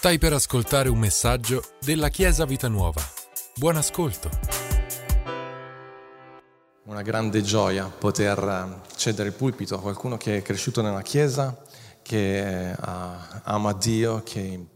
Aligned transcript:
Stai 0.00 0.16
per 0.16 0.32
ascoltare 0.32 0.88
un 0.88 0.98
messaggio 0.98 1.62
della 1.78 2.08
Chiesa 2.08 2.46
Vita 2.46 2.68
Nuova. 2.68 3.02
Buon 3.56 3.76
ascolto. 3.76 4.30
Una 6.84 7.02
grande 7.02 7.42
gioia 7.42 7.84
poter 7.84 8.38
eh, 8.38 8.88
cedere 8.96 9.28
il 9.28 9.34
pulpito 9.34 9.74
a 9.74 9.78
qualcuno 9.78 10.16
che 10.16 10.38
è 10.38 10.42
cresciuto 10.42 10.80
nella 10.80 11.02
Chiesa, 11.02 11.62
che 12.00 12.74
ama 12.78 13.74
Dio, 13.74 14.22
che 14.24 14.66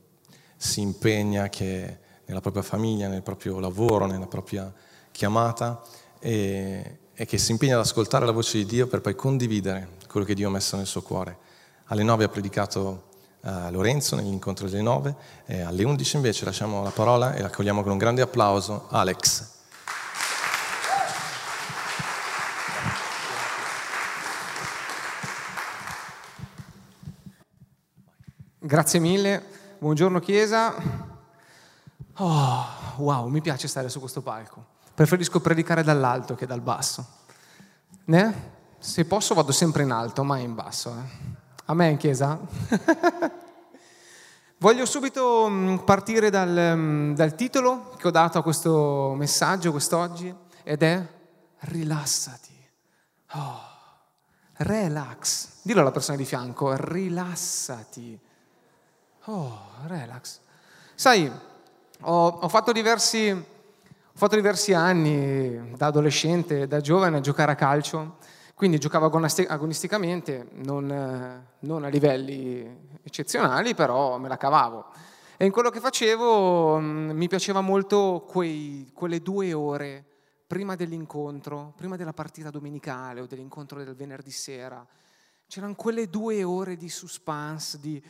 si 0.59 0.83
impegna 0.83 1.49
che 1.49 1.99
nella 2.27 2.43
propria 2.43 2.63
famiglia, 2.63 3.09
nel 3.09 3.23
proprio 3.23 3.59
lavoro, 3.61 4.05
nella 4.05 4.27
propria 4.27 4.71
chiamata 5.11 5.81
e, 6.19 6.99
e 7.15 7.25
che 7.25 7.39
si 7.39 7.51
impegna 7.51 7.77
ad 7.77 7.81
ascoltare 7.81 8.27
la 8.27 8.33
voce 8.33 8.59
di 8.59 8.67
Dio 8.67 8.87
per 8.89 9.01
poi 9.01 9.15
condividere 9.15 9.97
quello 10.07 10.27
che 10.27 10.35
Dio 10.35 10.49
ha 10.49 10.53
messo 10.53 10.77
nel 10.77 10.85
suo 10.85 11.01
cuore. 11.01 11.39
Alle 11.87 12.03
nove 12.03 12.25
ha 12.25 12.29
predicato 12.29 13.13
uh, 13.45 13.71
Lorenzo 13.71 14.17
nell'incontro 14.17 14.69
delle 14.69 14.83
nove, 14.83 15.15
e 15.47 15.61
alle 15.61 15.85
undici 15.85 16.17
invece 16.17 16.45
lasciamo 16.45 16.83
la 16.83 16.91
parola 16.91 17.35
e 17.35 17.43
accogliamo 17.43 17.83
con 17.83 17.93
un 17.93 17.99
grande 17.99 18.23
applauso 18.23 18.89
Alex. 18.91 19.53
Grazie 28.59 28.99
mille, 28.99 29.45
buongiorno 29.79 30.21
Chiesa. 30.21 30.75
Oh, 32.17 32.67
wow, 32.97 33.29
mi 33.29 33.43
piace 33.43 33.69
stare 33.69 33.91
su 33.91 34.01
questo 34.01 34.23
palco. 34.23 34.65
Preferisco 34.95 35.41
predicare 35.41 35.83
dall'alto 35.83 36.35
che 36.35 36.47
dal 36.47 36.61
basso. 36.61 37.07
Né? 38.07 38.53
Se 38.79 39.05
posso 39.05 39.35
vado 39.35 39.53
sempre 39.53 39.83
in 39.83 39.91
alto, 39.91 40.25
mai 40.25 40.45
in 40.45 40.55
basso. 40.55 40.91
Eh. 40.91 41.34
A 41.67 41.73
me 41.75 41.89
in 41.89 41.97
chiesa? 41.97 42.39
Voglio 44.59 44.85
subito 44.85 45.47
mm, 45.49 45.77
partire 45.79 46.29
dal, 46.29 46.75
mm, 46.77 47.15
dal, 47.15 47.35
titolo 47.35 47.95
che 47.97 48.07
ho 48.07 48.11
dato 48.11 48.37
a 48.37 48.43
questo 48.43 49.15
messaggio 49.17 49.71
quest'oggi 49.71 50.35
ed 50.63 50.83
è 50.83 51.03
rilassati. 51.61 52.53
Oh, 53.33 53.61
relax. 54.59 55.61
Dillo 55.63 55.81
alla 55.81 55.91
persona 55.91 56.19
di 56.19 56.27
fianco, 56.27 56.75
rilassati. 56.77 58.21
Oh, 59.25 59.59
relax. 59.87 60.41
Sai, 60.95 61.33
ho, 62.03 62.27
ho, 62.27 62.49
fatto 62.51 62.73
diversi, 62.73 63.31
ho 63.31 64.13
fatto 64.13 64.37
diversi 64.37 64.75
anni 64.75 65.75
da 65.77 65.87
adolescente, 65.87 66.67
da 66.67 66.83
giovane 66.83 67.17
a 67.17 67.21
giocare 67.21 67.53
a 67.53 67.57
calcio 67.57 68.17
quindi 68.55 68.79
giocavo 68.79 69.07
agonisticamente, 69.07 70.47
non, 70.53 71.45
non, 71.59 71.85
a 71.85 71.89
livelli 71.89 72.99
eccezionali, 73.03 73.75
però 73.75 74.17
me 74.19 74.29
la 74.29 74.37
cavavo. 74.37 74.93
E 75.37 75.45
in 75.45 75.51
quello 75.51 75.71
che 75.71 75.81
facevo 75.81 76.79
mm, 76.79 77.11
mi 77.11 77.27
piaceva 77.27 77.61
molto 77.61 78.25
quei, 78.29 78.93
quelle 78.95 79.21
due 79.21 79.53
ore 79.53 80.05
prima 80.47 80.77
dell'incontro, 80.77 81.73
prima 81.77 81.97
della 81.97 82.13
partita 82.13 82.51
domenicale 82.51 83.21
o 83.21 83.27
dell'incontro 83.27 83.83
del 83.83 83.97
venerdì 83.97 84.31
sera. 84.31 84.87
C'erano 85.49 85.75
quelle 85.75 86.09
due 86.09 86.45
ore 86.45 86.77
di 86.77 86.89
suspense, 86.89 87.81
di 87.81 88.01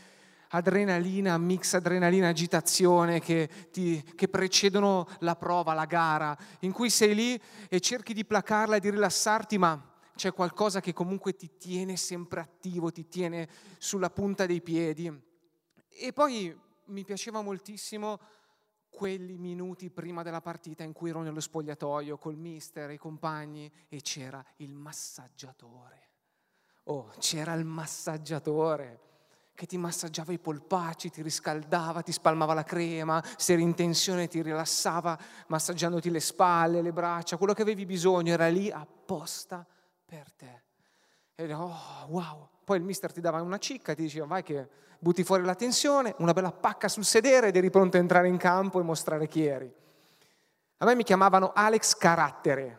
adrenalina, 0.49 1.39
mix 1.39 1.73
adrenalina, 1.73 2.29
agitazione 2.29 3.19
che, 3.21 3.49
ti, 3.73 4.05
che 4.15 4.29
precedono 4.29 5.09
la 5.21 5.37
prova, 5.37 5.73
la 5.73 5.87
gara, 5.87 6.37
in 6.61 6.73
cui 6.73 6.91
sei 6.91 7.15
lì 7.15 7.41
e 7.71 7.81
cerchi 7.81 8.13
di 8.13 8.27
placarla 8.27 8.77
e 8.77 8.81
di 8.81 8.91
rilassarti, 8.91 9.57
ma 9.57 9.93
c'è 10.15 10.33
qualcosa 10.33 10.81
che 10.81 10.93
comunque 10.93 11.35
ti 11.35 11.57
tiene 11.59 11.97
sempre 11.97 12.41
attivo, 12.41 12.91
ti 12.91 13.09
tiene 13.09 13.49
sulla 13.79 14.11
punta 14.11 14.47
dei 14.47 14.63
piedi. 14.63 15.13
E 15.89 16.13
poi 16.13 16.57
mi 16.87 17.05
piaceva 17.05 17.43
moltissimo 17.43 18.19
quelli 18.89 19.39
minuti 19.39 19.91
prima 19.91 20.23
della 20.23 20.41
partita 20.41 20.85
in 20.85 20.93
cui 20.93 21.11
ero 21.11 21.23
nello 21.23 21.41
spogliatoio 21.41 22.17
col 22.17 22.37
mister 22.37 22.91
i 22.91 22.99
compagni 22.99 23.71
e 23.89 24.01
c'era 24.01 24.45
il 24.57 24.73
massaggiatore. 24.73 26.11
Oh, 26.85 27.11
c'era 27.19 27.55
il 27.55 27.65
massaggiatore 27.65 29.01
che 29.55 29.67
ti 29.67 29.79
massaggiava 29.79 30.33
i 30.33 30.39
polpacci, 30.39 31.11
ti 31.11 31.23
riscaldava, 31.23 32.03
ti 32.03 32.13
spalmava 32.13 32.55
la 32.55 32.65
crema, 32.65 33.23
se 33.37 33.53
eri 33.53 33.63
in 33.63 33.75
tensione 33.75 34.27
ti 34.27 34.43
rilassava 34.43 35.19
massaggiandoti 35.47 36.11
le 36.11 36.21
spalle, 36.21 36.83
le 36.83 36.93
braccia, 36.93 37.37
quello 37.37 37.53
che 37.53 37.63
avevi 37.63 37.87
bisogno 37.87 38.33
era 38.33 38.49
lì 38.49 38.71
apposta 38.71 39.67
per 40.05 40.31
te. 40.37 40.63
E 41.35 41.53
oh, 41.53 42.07
wow. 42.09 42.49
Poi 42.65 42.79
il 42.79 42.85
mister 42.85 43.13
ti 43.13 43.21
dava 43.21 43.43
una 43.43 43.59
cicca 43.59 43.93
e 43.93 43.95
ti 43.95 44.03
diceva 44.03 44.27
vai 44.27 44.43
che 44.43 44.69
butti 44.99 45.25
fuori 45.25 45.45
la 45.45 45.55
tensione, 45.55 46.15
una 46.19 46.33
bella 46.33 46.53
pacca 46.53 46.89
sul 46.89 47.05
sedere 47.05 47.49
ed 47.49 47.57
eri 47.57 47.71
pronto 47.71 47.97
a 47.97 48.01
entrare 48.01 48.29
in 48.29 48.37
campo 48.37 48.81
e 48.81 48.83
mostrare 48.83 49.29
chi 49.29 49.45
eri. 49.45 49.73
A 50.79 50.87
me 50.87 50.95
mi 50.95 51.03
chiamavano 51.03 51.53
Alex 51.55 51.95
Carattere, 51.97 52.79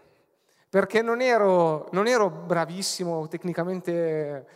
perché 0.69 1.01
non 1.01 1.21
ero, 1.21 1.87
non 1.91 2.07
ero 2.07 2.29
bravissimo 2.29 3.27
tecnicamente 3.27 4.47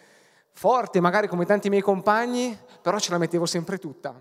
forte, 0.52 1.00
magari 1.00 1.28
come 1.28 1.46
tanti 1.46 1.70
miei 1.70 1.82
compagni, 1.82 2.58
però 2.82 3.00
ce 3.00 3.12
la 3.12 3.18
mettevo 3.18 3.46
sempre 3.46 3.78
tutta. 3.78 4.14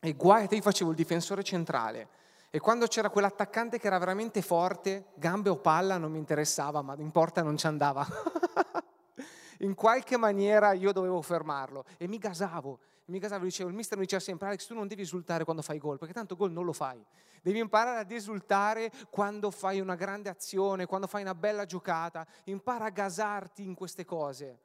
E 0.00 0.12
guai 0.14 0.44
a 0.44 0.46
te 0.46 0.56
io 0.56 0.62
facevo 0.62 0.90
il 0.90 0.96
difensore 0.96 1.42
centrale. 1.42 2.08
E 2.50 2.60
quando 2.60 2.86
c'era 2.86 3.10
quell'attaccante 3.10 3.78
che 3.78 3.86
era 3.86 3.98
veramente 3.98 4.40
forte, 4.40 5.08
gambe 5.16 5.50
o 5.50 5.58
palla 5.58 5.98
non 5.98 6.10
mi 6.10 6.18
interessava, 6.18 6.80
ma 6.80 6.94
in 6.98 7.10
porta 7.10 7.42
non 7.42 7.58
ci 7.58 7.66
andava. 7.66 8.06
in 9.60 9.74
qualche 9.74 10.16
maniera 10.16 10.72
io 10.72 10.92
dovevo 10.92 11.20
fermarlo 11.20 11.84
e 11.98 12.08
mi 12.08 12.16
gasavo. 12.16 12.78
Mi 13.06 13.18
gasavo, 13.18 13.44
dicevo, 13.44 13.68
il 13.70 13.74
mister 13.74 13.96
mi 13.96 14.04
diceva 14.04 14.22
sempre, 14.22 14.48
Alex, 14.48 14.66
tu 14.66 14.74
non 14.74 14.86
devi 14.86 15.00
esultare 15.00 15.44
quando 15.44 15.62
fai 15.62 15.78
gol, 15.78 15.98
perché 15.98 16.12
tanto 16.12 16.36
gol 16.36 16.52
non 16.52 16.64
lo 16.64 16.74
fai. 16.74 17.02
Devi 17.42 17.58
imparare 17.58 18.00
ad 18.00 18.10
esultare 18.10 18.90
quando 19.08 19.50
fai 19.50 19.80
una 19.80 19.94
grande 19.94 20.28
azione, 20.28 20.84
quando 20.86 21.06
fai 21.06 21.22
una 21.22 21.34
bella 21.34 21.64
giocata. 21.64 22.26
Impara 22.44 22.86
a 22.86 22.90
gasarti 22.90 23.62
in 23.62 23.74
queste 23.74 24.04
cose. 24.04 24.60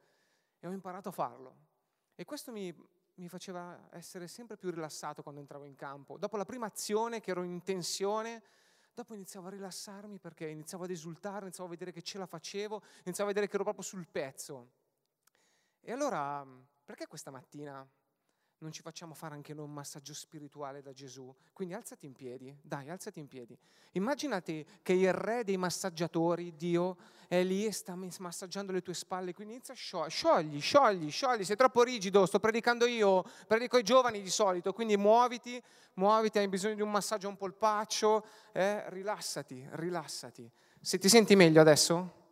E 0.60 0.66
ho 0.66 0.72
imparato 0.72 1.08
a 1.08 1.12
farlo. 1.12 1.54
E 2.14 2.24
questo 2.24 2.52
mi, 2.52 2.74
mi 3.16 3.28
faceva 3.28 3.88
essere 3.92 4.26
sempre 4.26 4.56
più 4.56 4.70
rilassato 4.70 5.22
quando 5.22 5.40
entravo 5.40 5.64
in 5.64 5.76
campo. 5.76 6.18
Dopo 6.18 6.36
la 6.36 6.44
prima 6.44 6.66
azione, 6.66 7.20
che 7.20 7.30
ero 7.30 7.42
in 7.42 7.62
tensione, 7.62 8.42
dopo 8.92 9.14
iniziavo 9.14 9.46
a 9.46 9.50
rilassarmi 9.50 10.18
perché 10.18 10.48
iniziavo 10.48 10.84
ad 10.84 10.90
esultare, 10.90 11.42
iniziavo 11.42 11.68
a 11.68 11.72
vedere 11.72 11.92
che 11.92 12.02
ce 12.02 12.18
la 12.18 12.26
facevo, 12.26 12.82
iniziavo 13.04 13.30
a 13.30 13.32
vedere 13.32 13.48
che 13.48 13.54
ero 13.54 13.64
proprio 13.64 13.84
sul 13.84 14.06
pezzo. 14.06 14.70
E 15.80 15.92
allora, 15.92 16.46
perché 16.84 17.06
questa 17.06 17.30
mattina 17.30 17.86
non 18.64 18.72
ci 18.72 18.80
facciamo 18.80 19.12
fare 19.12 19.34
anche 19.34 19.52
noi 19.52 19.66
un 19.66 19.72
massaggio 19.74 20.14
spirituale 20.14 20.80
da 20.80 20.92
Gesù. 20.92 21.32
Quindi 21.52 21.74
alzati 21.74 22.06
in 22.06 22.14
piedi, 22.14 22.56
dai, 22.62 22.88
alzati 22.88 23.20
in 23.20 23.28
piedi. 23.28 23.56
Immaginati 23.92 24.66
che 24.82 24.94
il 24.94 25.12
re 25.12 25.44
dei 25.44 25.58
massaggiatori, 25.58 26.56
Dio, 26.56 26.96
è 27.28 27.42
lì 27.42 27.66
e 27.66 27.72
sta 27.72 27.94
massaggiando 27.94 28.72
le 28.72 28.80
tue 28.80 28.94
spalle, 28.94 29.34
quindi 29.34 29.54
inizia 29.54 29.74
a 29.74 29.76
sciogliere, 29.76 30.10
sciogli, 30.10 30.60
sciogli, 30.60 31.10
sciogli, 31.10 31.44
sei 31.44 31.56
troppo 31.56 31.82
rigido, 31.82 32.24
sto 32.24 32.38
predicando 32.38 32.86
io, 32.86 33.22
predico 33.46 33.76
ai 33.76 33.82
giovani 33.82 34.22
di 34.22 34.30
solito, 34.30 34.72
quindi 34.72 34.96
muoviti, 34.96 35.62
muoviti, 35.94 36.38
hai 36.38 36.48
bisogno 36.48 36.74
di 36.74 36.82
un 36.82 36.90
massaggio 36.90 37.28
un 37.28 37.36
polpaccio, 37.36 38.24
eh? 38.52 38.88
rilassati, 38.88 39.66
rilassati. 39.72 40.50
Se 40.80 40.98
ti 40.98 41.10
senti 41.10 41.36
meglio 41.36 41.60
adesso? 41.60 42.22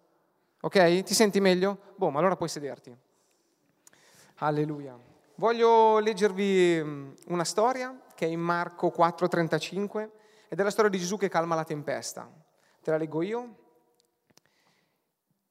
Ok? 0.62 1.02
Ti 1.02 1.14
senti 1.14 1.40
meglio? 1.40 1.92
Boh, 1.96 2.08
ma 2.08 2.20
allora 2.20 2.36
puoi 2.36 2.48
sederti. 2.48 2.96
Alleluia. 4.36 5.11
Voglio 5.36 5.98
leggervi 5.98 6.80
mm, 6.82 7.10
una 7.28 7.44
storia 7.44 7.98
che 8.14 8.26
è 8.26 8.28
in 8.28 8.40
Marco 8.40 8.92
4:35 8.94 10.10
ed 10.48 10.60
è 10.60 10.62
la 10.62 10.70
storia 10.70 10.90
di 10.90 10.98
Gesù 10.98 11.16
che 11.16 11.28
calma 11.28 11.54
la 11.54 11.64
tempesta. 11.64 12.30
Te 12.82 12.90
la 12.90 12.98
leggo 12.98 13.22
io. 13.22 13.56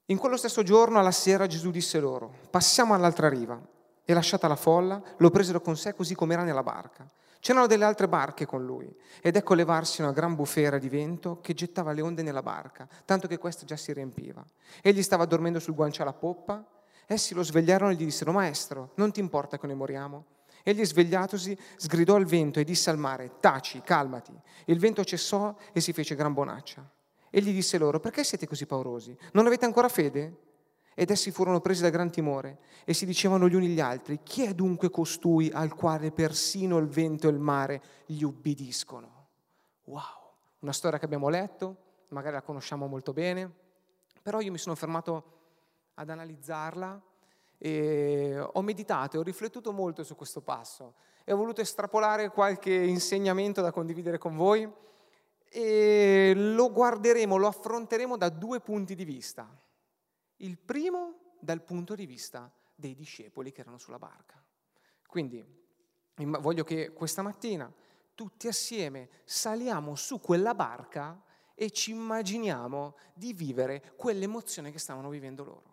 In 0.06 0.18
quello 0.18 0.38
stesso 0.38 0.62
giorno, 0.62 1.00
alla 1.00 1.12
sera, 1.12 1.48
Gesù 1.48 1.72
disse 1.72 2.00
loro, 2.00 2.34
passiamo 2.50 2.94
all'altra 2.94 3.30
riva. 3.30 3.60
E 4.04 4.14
lasciata 4.14 4.48
la 4.48 4.56
folla, 4.56 5.02
lo 5.18 5.30
presero 5.30 5.62
con 5.62 5.78
sé 5.78 5.94
così 5.94 6.16
come 6.16 6.34
era 6.34 6.44
nella 6.44 6.64
barca. 6.64 7.08
C'erano 7.40 7.66
delle 7.66 7.86
altre 7.86 8.08
barche 8.08 8.46
con 8.46 8.64
lui, 8.64 8.94
ed 9.22 9.36
ecco 9.36 9.56
levarsi 9.56 10.02
una 10.02 10.12
gran 10.12 10.36
bufera 10.36 10.78
di 10.78 10.90
vento 10.90 11.40
che 11.42 11.56
gettava 11.56 11.92
le 11.92 12.02
onde 12.02 12.22
nella 12.22 12.44
barca, 12.44 12.88
tanto 13.06 13.28
che 13.28 13.40
questa 13.40 13.66
già 13.66 13.78
si 13.78 13.94
riempiva. 13.94 14.46
Egli 14.82 15.02
stava 15.02 15.26
dormendo 15.26 15.60
sul 15.60 15.74
guanciale 15.74 16.12
a 16.12 16.14
poppa 16.14 16.64
Essi 17.06 17.34
lo 17.34 17.44
svegliarono 17.44 17.92
e 17.92 17.96
gli 17.96 18.06
dissero, 18.06 18.32
Maestro, 18.32 18.92
non 18.96 19.12
ti 19.12 19.20
importa 19.20 19.58
che 19.58 19.68
noi 19.68 19.76
moriamo? 19.76 20.26
Egli 20.64 20.86
svegliatosi 20.86 21.58
sgridò 21.76 22.16
al 22.16 22.26
vento 22.26 22.60
e 22.60 22.64
disse 22.64 22.90
al 22.90 22.98
mare, 22.98 23.40
taci, 23.40 23.82
calmati. 23.82 24.34
Il 24.66 24.80
vento 24.80 25.04
cessò 25.04 25.56
e 25.74 25.82
si 25.82 25.92
fece 25.94 26.16
gran 26.16 26.34
bonaccia. 26.34 26.88
Egli 27.30 27.52
disse 27.52 27.78
loro, 27.78 28.00
perché 28.00 28.24
siete 28.24 28.48
così 28.48 28.66
paurosi? 28.66 29.16
Non 29.34 29.48
avete 29.48 29.66
ancora 29.66 29.90
fede? 29.90 30.50
Ed 30.94 31.10
essi 31.10 31.32
furono 31.32 31.62
presi 31.62 31.82
da 31.82 31.90
gran 31.90 32.12
timore 32.12 32.60
e 32.84 32.94
si 32.94 33.06
dicevano 33.06 33.48
gli 33.48 33.56
uni 33.56 33.70
gli 33.70 33.80
altri, 33.80 34.20
chi 34.24 34.44
è 34.44 34.54
dunque 34.54 34.90
costui 34.90 35.50
al 35.50 35.74
quale 35.74 36.12
persino 36.12 36.78
il 36.78 36.88
vento 36.88 37.28
e 37.28 37.32
il 37.32 37.40
mare 37.40 37.82
gli 38.06 38.24
ubbidiscono? 38.24 39.28
Wow, 39.86 40.02
una 40.60 40.74
storia 40.74 41.00
che 41.00 41.06
abbiamo 41.06 41.30
letto, 41.30 41.78
magari 42.10 42.36
la 42.36 42.42
conosciamo 42.42 42.88
molto 42.88 43.14
bene, 43.14 43.50
però 44.22 44.42
io 44.42 44.52
mi 44.52 44.58
sono 44.58 44.76
fermato 44.76 45.41
ad 45.96 46.10
analizzarla 46.10 47.02
e 47.58 48.40
ho 48.40 48.62
meditato 48.62 49.16
e 49.16 49.20
ho 49.20 49.24
riflettuto 49.24 49.72
molto 49.72 50.04
su 50.04 50.16
questo 50.16 50.42
passo 50.42 50.96
e 51.24 51.32
ho 51.32 51.38
voluto 51.38 51.62
estrapolare 51.62 52.30
qualche 52.30 52.74
insegnamento 52.74 53.62
da 53.62 53.72
condividere 53.72 54.18
con 54.18 54.36
voi 54.36 54.70
e 55.48 56.34
lo 56.36 56.72
guarderemo, 56.72 57.36
lo 57.36 57.48
affronteremo 57.48 58.18
da 58.18 58.30
due 58.30 58.62
punti 58.62 58.96
di 58.96 59.06
vista. 59.06 59.48
Il 60.38 60.58
primo 60.58 61.36
dal 61.40 61.62
punto 61.62 61.94
di 61.94 62.06
vista 62.06 62.52
dei 62.74 62.96
discepoli 62.96 63.52
che 63.52 63.62
erano 63.62 63.78
sulla 63.78 64.00
barca. 64.00 64.42
Quindi 65.06 65.46
voglio 66.16 66.64
che 66.64 66.94
questa 66.94 67.22
mattina 67.22 67.72
tutti 68.16 68.48
assieme 68.48 69.10
saliamo 69.24 69.96
su 69.96 70.20
quella 70.20 70.56
barca 70.56 71.22
e 71.54 71.70
ci 71.70 71.92
immaginiamo 71.92 72.96
di 73.14 73.34
vivere 73.34 73.94
quell'emozione 73.96 74.72
che 74.72 74.80
stavano 74.80 75.10
vivendo 75.10 75.44
loro. 75.44 75.71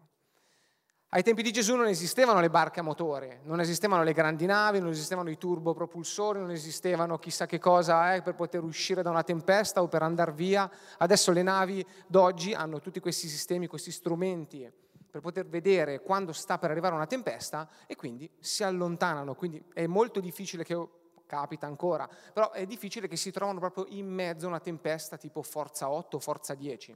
Ai 1.10 1.22
tempi 1.22 1.40
di 1.40 1.52
Gesù 1.52 1.74
non 1.74 1.86
esistevano 1.86 2.38
le 2.38 2.50
barche 2.50 2.80
a 2.80 2.82
motore, 2.82 3.40
non 3.44 3.60
esistevano 3.60 4.02
le 4.02 4.12
grandi 4.12 4.44
navi, 4.44 4.78
non 4.78 4.90
esistevano 4.90 5.30
i 5.30 5.38
turbopropulsori, 5.38 6.38
non 6.38 6.50
esistevano 6.50 7.18
chissà 7.18 7.46
che 7.46 7.58
cosa 7.58 8.14
eh, 8.14 8.20
per 8.20 8.34
poter 8.34 8.62
uscire 8.62 9.00
da 9.00 9.08
una 9.08 9.22
tempesta 9.22 9.80
o 9.80 9.88
per 9.88 10.02
andare 10.02 10.32
via. 10.32 10.70
Adesso 10.98 11.32
le 11.32 11.42
navi 11.42 11.82
d'oggi 12.06 12.52
hanno 12.52 12.80
tutti 12.80 13.00
questi 13.00 13.26
sistemi, 13.26 13.66
questi 13.66 13.90
strumenti 13.90 14.70
per 15.10 15.22
poter 15.22 15.46
vedere 15.46 16.02
quando 16.02 16.34
sta 16.34 16.58
per 16.58 16.70
arrivare 16.70 16.94
una 16.94 17.06
tempesta 17.06 17.66
e 17.86 17.96
quindi 17.96 18.30
si 18.38 18.62
allontanano. 18.62 19.34
Quindi 19.34 19.64
è 19.72 19.86
molto 19.86 20.20
difficile 20.20 20.62
che 20.62 20.76
capita 21.24 21.66
ancora, 21.66 22.06
però 22.34 22.52
è 22.52 22.66
difficile 22.66 23.08
che 23.08 23.16
si 23.16 23.30
trovano 23.30 23.60
proprio 23.60 23.86
in 23.88 24.06
mezzo 24.06 24.44
a 24.44 24.50
una 24.50 24.60
tempesta 24.60 25.16
tipo 25.16 25.40
forza 25.40 25.88
8 25.88 26.18
forza 26.18 26.54
10. 26.54 26.94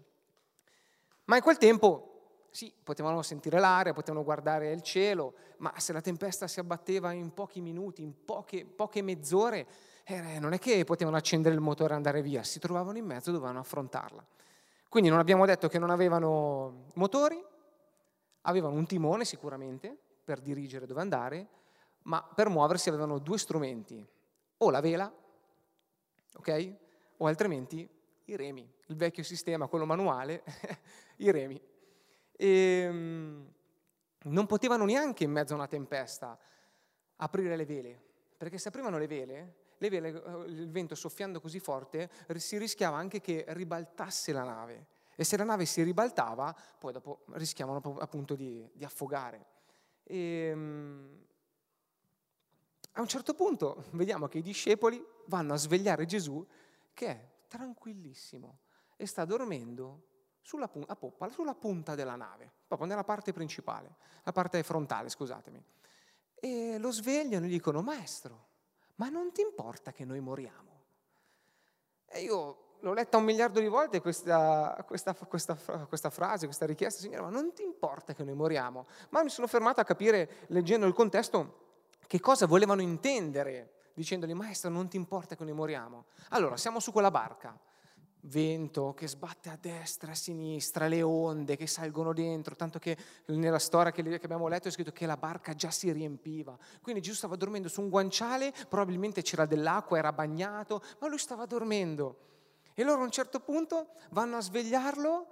Ma 1.24 1.36
in 1.36 1.42
quel 1.42 1.56
tempo 1.56 2.11
sì, 2.52 2.70
potevano 2.84 3.22
sentire 3.22 3.58
l'aria, 3.58 3.94
potevano 3.94 4.22
guardare 4.22 4.72
il 4.72 4.82
cielo, 4.82 5.32
ma 5.58 5.72
se 5.78 5.94
la 5.94 6.02
tempesta 6.02 6.46
si 6.46 6.60
abbatteva 6.60 7.10
in 7.12 7.32
pochi 7.32 7.62
minuti, 7.62 8.02
in 8.02 8.26
poche, 8.26 8.66
poche 8.66 9.00
mezz'ore, 9.00 9.66
eh, 10.04 10.38
non 10.38 10.52
è 10.52 10.58
che 10.58 10.84
potevano 10.84 11.16
accendere 11.16 11.54
il 11.54 11.62
motore 11.62 11.94
e 11.94 11.96
andare 11.96 12.20
via, 12.20 12.42
si 12.42 12.58
trovavano 12.58 12.98
in 12.98 13.06
mezzo 13.06 13.30
e 13.30 13.32
dovevano 13.32 13.58
affrontarla. 13.58 14.22
Quindi 14.86 15.08
non 15.08 15.18
abbiamo 15.18 15.46
detto 15.46 15.68
che 15.68 15.78
non 15.78 15.88
avevano 15.88 16.88
motori, 16.96 17.42
avevano 18.42 18.74
un 18.74 18.84
timone 18.86 19.24
sicuramente 19.24 19.96
per 20.22 20.40
dirigere 20.40 20.84
dove 20.84 21.00
andare, 21.00 21.48
ma 22.02 22.22
per 22.22 22.50
muoversi 22.50 22.90
avevano 22.90 23.18
due 23.18 23.38
strumenti, 23.38 24.06
o 24.58 24.70
la 24.70 24.80
vela, 24.80 25.10
ok? 26.34 26.74
O 27.16 27.26
altrimenti 27.26 27.88
i 28.26 28.36
remi, 28.36 28.70
il 28.88 28.96
vecchio 28.96 29.22
sistema, 29.22 29.68
quello 29.68 29.86
manuale, 29.86 30.44
i 31.16 31.30
remi 31.30 31.58
e 32.42 32.48
ehm, 32.88 33.52
non 34.24 34.46
potevano 34.46 34.84
neanche 34.84 35.22
in 35.22 35.30
mezzo 35.30 35.52
a 35.52 35.56
una 35.56 35.68
tempesta 35.68 36.36
aprire 37.16 37.54
le 37.54 37.64
vele, 37.64 38.02
perché 38.36 38.58
se 38.58 38.66
aprivano 38.66 38.98
le 38.98 39.06
vele, 39.06 39.54
le 39.78 39.88
vele 39.88 40.08
eh, 40.08 40.50
il 40.50 40.68
vento 40.68 40.96
soffiando 40.96 41.40
così 41.40 41.60
forte, 41.60 42.10
si 42.36 42.58
rischiava 42.58 42.96
anche 42.96 43.20
che 43.20 43.44
ribaltasse 43.46 44.32
la 44.32 44.42
nave. 44.42 44.86
E 45.14 45.22
se 45.22 45.36
la 45.36 45.44
nave 45.44 45.66
si 45.66 45.84
ribaltava, 45.84 46.52
poi 46.78 46.92
dopo 46.92 47.24
rischiavano 47.34 47.80
appunto 48.00 48.34
di, 48.34 48.68
di 48.72 48.84
affogare. 48.84 49.46
E, 50.02 50.16
ehm, 50.50 51.24
a 52.94 53.00
un 53.00 53.06
certo 53.06 53.34
punto 53.34 53.84
vediamo 53.92 54.26
che 54.26 54.38
i 54.38 54.42
discepoli 54.42 55.02
vanno 55.26 55.52
a 55.54 55.56
svegliare 55.56 56.06
Gesù 56.06 56.44
che 56.92 57.06
è 57.06 57.28
tranquillissimo 57.46 58.58
e 58.96 59.06
sta 59.06 59.24
dormendo 59.24 60.10
sulla, 60.42 60.70
a 60.86 60.96
poppa, 60.96 61.30
sulla 61.30 61.54
punta 61.54 61.94
della 61.94 62.16
nave, 62.16 62.50
proprio 62.66 62.88
nella 62.88 63.04
parte 63.04 63.32
principale, 63.32 63.94
la 64.24 64.32
parte 64.32 64.62
frontale, 64.62 65.08
scusatemi. 65.08 65.64
E 66.34 66.76
lo 66.78 66.90
svegliano 66.90 67.46
e 67.46 67.48
gli 67.48 67.52
dicono, 67.52 67.80
maestro, 67.80 68.48
ma 68.96 69.08
non 69.08 69.32
ti 69.32 69.40
importa 69.40 69.92
che 69.92 70.04
noi 70.04 70.20
moriamo? 70.20 70.70
E 72.06 72.22
io 72.22 72.76
l'ho 72.80 72.92
letta 72.92 73.16
un 73.16 73.24
miliardo 73.24 73.60
di 73.60 73.68
volte 73.68 74.00
questa, 74.00 74.84
questa, 74.86 75.14
questa, 75.14 75.54
questa, 75.88 76.10
frase, 76.10 76.46
questa 76.46 76.66
richiesta, 76.66 77.00
signore, 77.00 77.22
ma 77.22 77.30
non 77.30 77.52
ti 77.54 77.62
importa 77.62 78.12
che 78.12 78.24
noi 78.24 78.34
moriamo? 78.34 78.86
Ma 79.10 79.22
mi 79.22 79.30
sono 79.30 79.46
fermato 79.46 79.80
a 79.80 79.84
capire, 79.84 80.46
leggendo 80.48 80.86
il 80.86 80.92
contesto, 80.92 81.60
che 82.06 82.20
cosa 82.20 82.46
volevano 82.46 82.82
intendere 82.82 83.74
dicendogli, 83.94 84.34
maestro, 84.34 84.68
non 84.68 84.88
ti 84.88 84.96
importa 84.96 85.36
che 85.36 85.44
noi 85.44 85.52
moriamo? 85.52 86.06
Allora, 86.30 86.56
siamo 86.56 86.80
su 86.80 86.92
quella 86.92 87.10
barca, 87.10 87.56
vento 88.24 88.92
che 88.94 89.08
sbatte 89.08 89.48
a 89.48 89.58
destra, 89.60 90.12
a 90.12 90.14
sinistra, 90.14 90.86
le 90.86 91.02
onde 91.02 91.56
che 91.56 91.66
salgono 91.66 92.12
dentro, 92.12 92.54
tanto 92.54 92.78
che 92.78 92.96
nella 93.26 93.58
storia 93.58 93.90
che 93.90 94.02
abbiamo 94.22 94.48
letto 94.48 94.68
è 94.68 94.70
scritto 94.70 94.92
che 94.92 95.06
la 95.06 95.16
barca 95.16 95.54
già 95.54 95.70
si 95.70 95.90
riempiva. 95.90 96.56
Quindi 96.80 97.00
Gesù 97.00 97.16
stava 97.16 97.36
dormendo 97.36 97.68
su 97.68 97.80
un 97.80 97.88
guanciale, 97.88 98.52
probabilmente 98.68 99.22
c'era 99.22 99.46
dell'acqua, 99.46 99.98
era 99.98 100.12
bagnato, 100.12 100.82
ma 101.00 101.08
lui 101.08 101.18
stava 101.18 101.46
dormendo. 101.46 102.30
E 102.74 102.84
loro 102.84 103.00
a 103.00 103.04
un 103.04 103.10
certo 103.10 103.40
punto 103.40 103.88
vanno 104.10 104.36
a 104.36 104.40
svegliarlo 104.40 105.26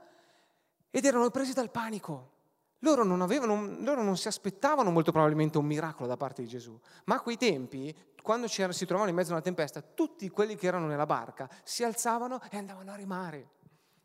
ed 0.90 1.04
erano 1.04 1.30
presi 1.30 1.52
dal 1.52 1.70
panico. 1.70 2.38
Loro 2.82 3.04
non, 3.04 3.20
avevano, 3.20 3.76
loro 3.80 4.02
non 4.02 4.16
si 4.16 4.26
aspettavano 4.26 4.90
molto 4.90 5.12
probabilmente 5.12 5.58
un 5.58 5.66
miracolo 5.66 6.08
da 6.08 6.16
parte 6.16 6.40
di 6.40 6.48
Gesù, 6.48 6.78
ma 7.04 7.16
a 7.16 7.20
quei 7.20 7.36
tempi 7.36 7.94
quando 8.22 8.48
si 8.48 8.62
trovavano 8.86 9.10
in 9.10 9.16
mezzo 9.16 9.30
a 9.30 9.34
una 9.34 9.42
tempesta, 9.42 9.82
tutti 9.82 10.28
quelli 10.28 10.56
che 10.56 10.66
erano 10.66 10.86
nella 10.86 11.06
barca 11.06 11.48
si 11.62 11.84
alzavano 11.84 12.40
e 12.50 12.56
andavano 12.56 12.92
a 12.92 12.96
rimare. 12.96 13.48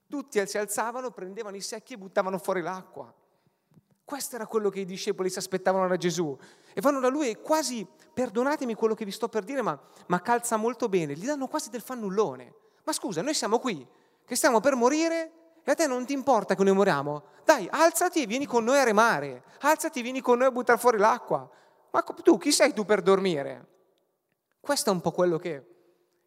Tutti 0.08 0.46
si 0.48 0.58
alzavano, 0.58 1.12
prendevano 1.12 1.56
i 1.56 1.62
secchi 1.62 1.94
e 1.94 1.98
buttavano 1.98 2.38
fuori 2.38 2.62
l'acqua. 2.62 3.14
Questo 4.06 4.36
era 4.36 4.46
quello 4.46 4.70
che 4.70 4.82
i 4.82 4.86
discepoli 4.86 5.32
si 5.32 5.40
aspettavano 5.40 5.88
da 5.88 5.98
Gesù. 5.98 6.38
E 6.74 6.80
vanno 6.80 7.00
da 7.00 7.08
lui 7.08 7.30
e 7.30 7.42
quasi, 7.42 7.88
perdonatemi 8.14 8.76
quello 8.76 8.94
che 8.94 9.04
vi 9.04 9.12
sto 9.12 9.28
per 9.28 9.44
dire, 9.44 9.64
ma, 9.64 9.80
ma 10.08 10.22
calza 10.22 10.58
molto 10.58 10.88
bene, 10.88 11.14
gli 11.14 11.26
danno 11.26 11.48
quasi 11.48 11.72
del 11.72 11.82
fannullone. 11.82 12.54
Ma 12.84 12.94
scusa, 12.94 13.24
noi 13.24 13.34
siamo 13.34 13.58
qui, 13.58 13.86
che 14.24 14.36
stiamo 14.36 14.60
per 14.60 14.76
morire 14.76 15.32
e 15.64 15.72
a 15.72 15.74
te 15.74 15.88
non 15.88 16.06
ti 16.06 16.14
importa 16.14 16.54
che 16.54 16.64
noi 16.64 16.76
moriamo? 16.76 17.24
Dai, 17.44 17.68
alzati 17.72 18.22
e 18.22 18.28
vieni 18.28 18.46
con 18.46 18.64
noi 18.64 18.78
a 18.78 18.84
remare. 18.84 19.44
Alzati 19.62 20.00
e 20.00 20.02
vieni 20.04 20.22
con 20.22 20.38
noi 20.38 20.48
a 20.48 20.52
buttare 20.52 20.78
fuori 20.78 21.00
l'acqua. 21.00 21.50
Ma 21.90 22.02
tu, 22.04 22.38
chi 22.38 22.52
sei 22.52 22.74
tu 22.74 22.86
per 22.86 23.02
dormire? 23.02 23.74
Questo 24.66 24.90
è 24.90 24.94
un 24.94 25.00
po' 25.00 25.12
quello 25.12 25.38
che, 25.38 25.64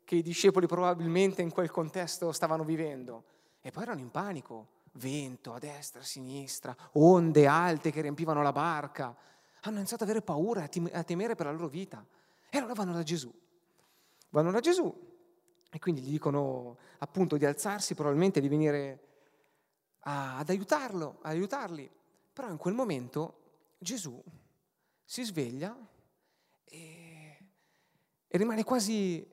che 0.05 0.15
i 0.15 0.23
discepoli 0.23 0.69
probabilmente 0.69 1.43
in 1.43 1.51
quel 1.51 1.73
contesto 1.73 2.31
stavano 2.31 2.63
vivendo. 2.63 3.25
E 3.61 3.73
poi 3.73 3.83
erano 3.83 3.99
in 3.99 4.13
panico, 4.13 4.69
vento 4.93 5.53
a 5.53 5.59
destra, 5.59 6.03
a 6.03 6.05
sinistra, 6.05 6.73
onde 6.93 7.49
alte 7.49 7.91
che 7.91 8.01
riempivano 8.01 8.41
la 8.41 8.53
barca. 8.53 9.13
Hanno 9.63 9.79
iniziato 9.79 10.05
ad 10.05 10.11
avere 10.11 10.25
paura, 10.25 10.69
a 10.93 11.03
temere 11.03 11.35
per 11.35 11.47
la 11.47 11.53
loro 11.53 11.67
vita. 11.67 12.07
E 12.49 12.59
allora 12.59 12.75
vanno 12.75 12.93
da 12.93 13.03
Gesù. 13.03 13.29
Vanno 14.29 14.53
da 14.53 14.61
Gesù 14.61 15.07
e 15.69 15.79
quindi 15.81 16.03
gli 16.03 16.13
dicono 16.13 16.79
appunto 16.99 17.37
di 17.37 17.45
alzarsi, 17.45 17.97
probabilmente 17.97 18.41
di 18.41 18.47
venire 18.47 19.07
ad 20.03 20.49
aiutarlo, 20.49 21.19
ad 21.23 21.33
aiutarli. 21.33 21.91
Però 22.33 22.49
in 22.49 22.57
quel 22.57 22.75
momento 22.75 23.73
Gesù 23.79 24.23
si 25.05 25.25
sveglia 25.25 25.77
e 26.63 26.98
e 28.29 28.39
rimane 28.39 28.63
quasi 28.63 29.27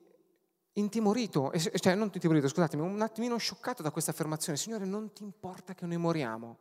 intimorito, 0.72 1.52
cioè 1.76 1.94
non 1.94 2.10
intimorito, 2.12 2.48
scusatemi, 2.48 2.82
un 2.82 3.00
attimino 3.00 3.36
scioccato 3.36 3.82
da 3.82 3.90
questa 3.90 4.10
affermazione, 4.10 4.58
Signore 4.58 4.84
non 4.84 5.12
ti 5.12 5.22
importa 5.22 5.74
che 5.74 5.86
noi 5.86 5.96
moriamo. 5.96 6.58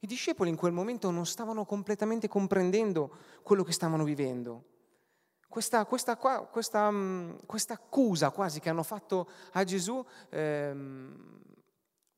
I 0.00 0.06
discepoli 0.06 0.50
in 0.50 0.56
quel 0.56 0.72
momento 0.72 1.10
non 1.10 1.24
stavano 1.24 1.64
completamente 1.64 2.28
comprendendo 2.28 3.16
quello 3.42 3.62
che 3.62 3.72
stavano 3.72 4.04
vivendo. 4.04 4.72
Questa, 5.48 5.84
questa, 5.86 6.16
questa, 6.16 6.90
mm, 6.90 7.36
questa 7.46 7.74
accusa 7.74 8.30
quasi 8.30 8.60
che 8.60 8.68
hanno 8.68 8.82
fatto 8.82 9.28
a 9.52 9.64
Gesù 9.64 10.04
ehm, 10.30 11.40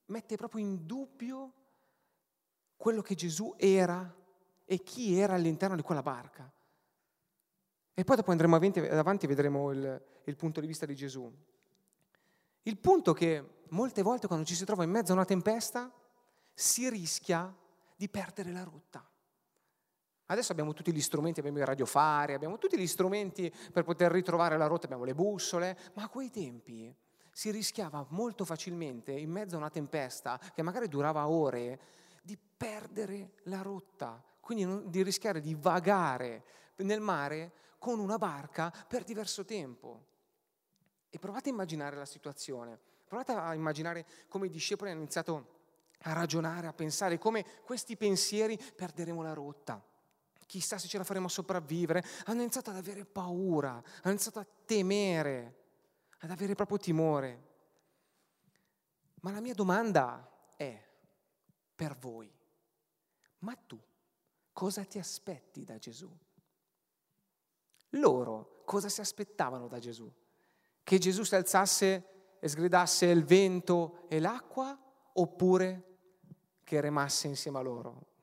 mette 0.06 0.36
proprio 0.36 0.64
in 0.64 0.86
dubbio 0.86 1.52
quello 2.76 3.02
che 3.02 3.14
Gesù 3.14 3.54
era 3.56 4.14
e 4.64 4.82
chi 4.82 5.18
era 5.18 5.34
all'interno 5.34 5.76
di 5.76 5.82
quella 5.82 6.02
barca. 6.02 6.50
E 7.98 8.04
poi 8.04 8.16
dopo 8.16 8.30
andremo 8.30 8.56
avanti, 8.56 9.24
e 9.24 9.28
vedremo 9.28 9.72
il, 9.72 10.02
il 10.24 10.36
punto 10.36 10.60
di 10.60 10.66
vista 10.66 10.84
di 10.84 10.94
Gesù. 10.94 11.32
Il 12.64 12.76
punto 12.76 13.12
è 13.12 13.14
che 13.14 13.60
molte 13.68 14.02
volte 14.02 14.26
quando 14.26 14.44
ci 14.44 14.54
si 14.54 14.66
trova 14.66 14.84
in 14.84 14.90
mezzo 14.90 15.12
a 15.12 15.14
una 15.14 15.24
tempesta 15.24 15.90
si 16.52 16.90
rischia 16.90 17.50
di 17.96 18.06
perdere 18.10 18.52
la 18.52 18.64
rotta. 18.64 19.02
Adesso 20.26 20.52
abbiamo 20.52 20.74
tutti 20.74 20.92
gli 20.92 21.00
strumenti, 21.00 21.40
abbiamo 21.40 21.56
i 21.56 21.64
radiofari, 21.64 22.34
abbiamo 22.34 22.58
tutti 22.58 22.78
gli 22.78 22.86
strumenti 22.86 23.50
per 23.72 23.84
poter 23.84 24.12
ritrovare 24.12 24.58
la 24.58 24.66
rotta, 24.66 24.84
abbiamo 24.84 25.04
le 25.04 25.14
bussole, 25.14 25.78
ma 25.94 26.02
a 26.02 26.08
quei 26.10 26.30
tempi 26.30 26.94
si 27.32 27.50
rischiava 27.50 28.04
molto 28.10 28.44
facilmente, 28.44 29.12
in 29.12 29.30
mezzo 29.30 29.54
a 29.54 29.58
una 29.58 29.70
tempesta 29.70 30.38
che 30.54 30.60
magari 30.60 30.88
durava 30.88 31.28
ore, 31.28 31.80
di 32.20 32.36
perdere 32.36 33.36
la 33.44 33.62
rotta, 33.62 34.22
quindi 34.40 34.90
di 34.90 35.02
rischiare 35.02 35.40
di 35.40 35.54
vagare 35.54 36.44
nel 36.76 37.00
mare 37.00 37.64
con 37.78 37.98
una 37.98 38.18
barca 38.18 38.70
per 38.88 39.04
diverso 39.04 39.44
tempo. 39.44 40.14
E 41.10 41.18
provate 41.18 41.48
a 41.48 41.52
immaginare 41.52 41.96
la 41.96 42.04
situazione, 42.04 42.78
provate 43.06 43.32
a 43.32 43.54
immaginare 43.54 44.06
come 44.28 44.46
i 44.46 44.50
discepoli 44.50 44.90
hanno 44.90 45.00
iniziato 45.00 45.54
a 46.00 46.12
ragionare, 46.12 46.66
a 46.66 46.72
pensare 46.72 47.18
come 47.18 47.44
questi 47.62 47.96
pensieri 47.96 48.58
perderemo 48.58 49.22
la 49.22 49.32
rotta. 49.32 49.82
chissà 50.46 50.78
se 50.78 50.86
ce 50.86 50.98
la 50.98 51.04
faremo 51.04 51.26
a 51.26 51.30
sopravvivere, 51.30 52.04
hanno 52.26 52.42
iniziato 52.42 52.70
ad 52.70 52.76
avere 52.76 53.04
paura, 53.04 53.70
hanno 53.70 54.12
iniziato 54.12 54.38
a 54.38 54.46
temere, 54.64 55.64
ad 56.20 56.30
avere 56.30 56.54
proprio 56.54 56.78
timore. 56.78 57.54
Ma 59.22 59.32
la 59.32 59.40
mia 59.40 59.54
domanda 59.54 60.52
è 60.56 60.80
per 61.74 61.96
voi, 61.96 62.32
ma 63.38 63.56
tu 63.56 63.80
cosa 64.52 64.84
ti 64.84 64.98
aspetti 64.98 65.64
da 65.64 65.78
Gesù? 65.78 66.08
Loro 67.96 68.62
cosa 68.64 68.88
si 68.88 69.00
aspettavano 69.00 69.68
da 69.68 69.78
Gesù? 69.78 70.10
Che 70.82 70.98
Gesù 70.98 71.22
si 71.22 71.34
alzasse 71.34 72.36
e 72.38 72.48
sgridasse 72.48 73.06
il 73.06 73.24
vento 73.24 74.06
e 74.08 74.20
l'acqua 74.20 74.78
oppure 75.14 75.98
che 76.62 76.80
remasse 76.80 77.26
insieme 77.26 77.58
a 77.58 77.62
loro? 77.62 78.14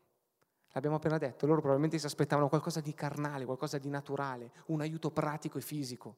L'abbiamo 0.73 0.95
appena 0.95 1.17
detto, 1.17 1.45
loro 1.45 1.59
probabilmente 1.59 1.99
si 1.99 2.05
aspettavano 2.05 2.49
qualcosa 2.49 2.79
di 2.79 2.93
carnale, 2.93 3.45
qualcosa 3.45 3.77
di 3.77 3.89
naturale, 3.89 4.51
un 4.67 4.81
aiuto 4.81 5.11
pratico 5.11 5.59
e 5.59 5.61
fisico. 5.61 6.17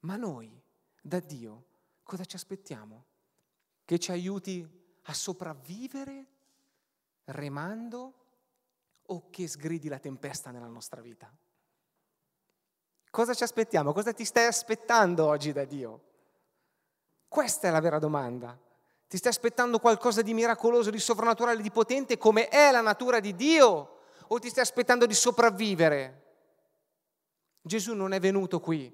Ma 0.00 0.16
noi, 0.16 0.60
da 1.00 1.20
Dio, 1.20 1.66
cosa 2.02 2.24
ci 2.24 2.34
aspettiamo? 2.34 3.04
Che 3.84 3.98
ci 3.98 4.10
aiuti 4.10 4.68
a 5.02 5.14
sopravvivere 5.14 6.26
remando 7.26 8.14
o 9.02 9.30
che 9.30 9.46
sgridi 9.46 9.88
la 9.88 10.00
tempesta 10.00 10.50
nella 10.50 10.66
nostra 10.66 11.00
vita? 11.00 11.32
Cosa 13.12 13.34
ci 13.34 13.42
aspettiamo? 13.42 13.92
Cosa 13.92 14.14
ti 14.14 14.24
stai 14.24 14.46
aspettando 14.46 15.26
oggi 15.26 15.52
da 15.52 15.66
Dio? 15.66 16.00
Questa 17.28 17.68
è 17.68 17.70
la 17.70 17.80
vera 17.80 17.98
domanda. 17.98 18.58
Ti 19.06 19.18
stai 19.18 19.30
aspettando 19.30 19.78
qualcosa 19.80 20.22
di 20.22 20.32
miracoloso, 20.32 20.88
di 20.88 20.98
sovrannaturale, 20.98 21.60
di 21.60 21.70
potente 21.70 22.16
come 22.16 22.48
è 22.48 22.70
la 22.70 22.80
natura 22.80 23.20
di 23.20 23.34
Dio? 23.34 23.98
O 24.28 24.38
ti 24.38 24.48
stai 24.48 24.62
aspettando 24.62 25.04
di 25.04 25.12
sopravvivere? 25.12 26.22
Gesù 27.60 27.92
non 27.92 28.14
è 28.14 28.18
venuto 28.18 28.60
qui 28.60 28.90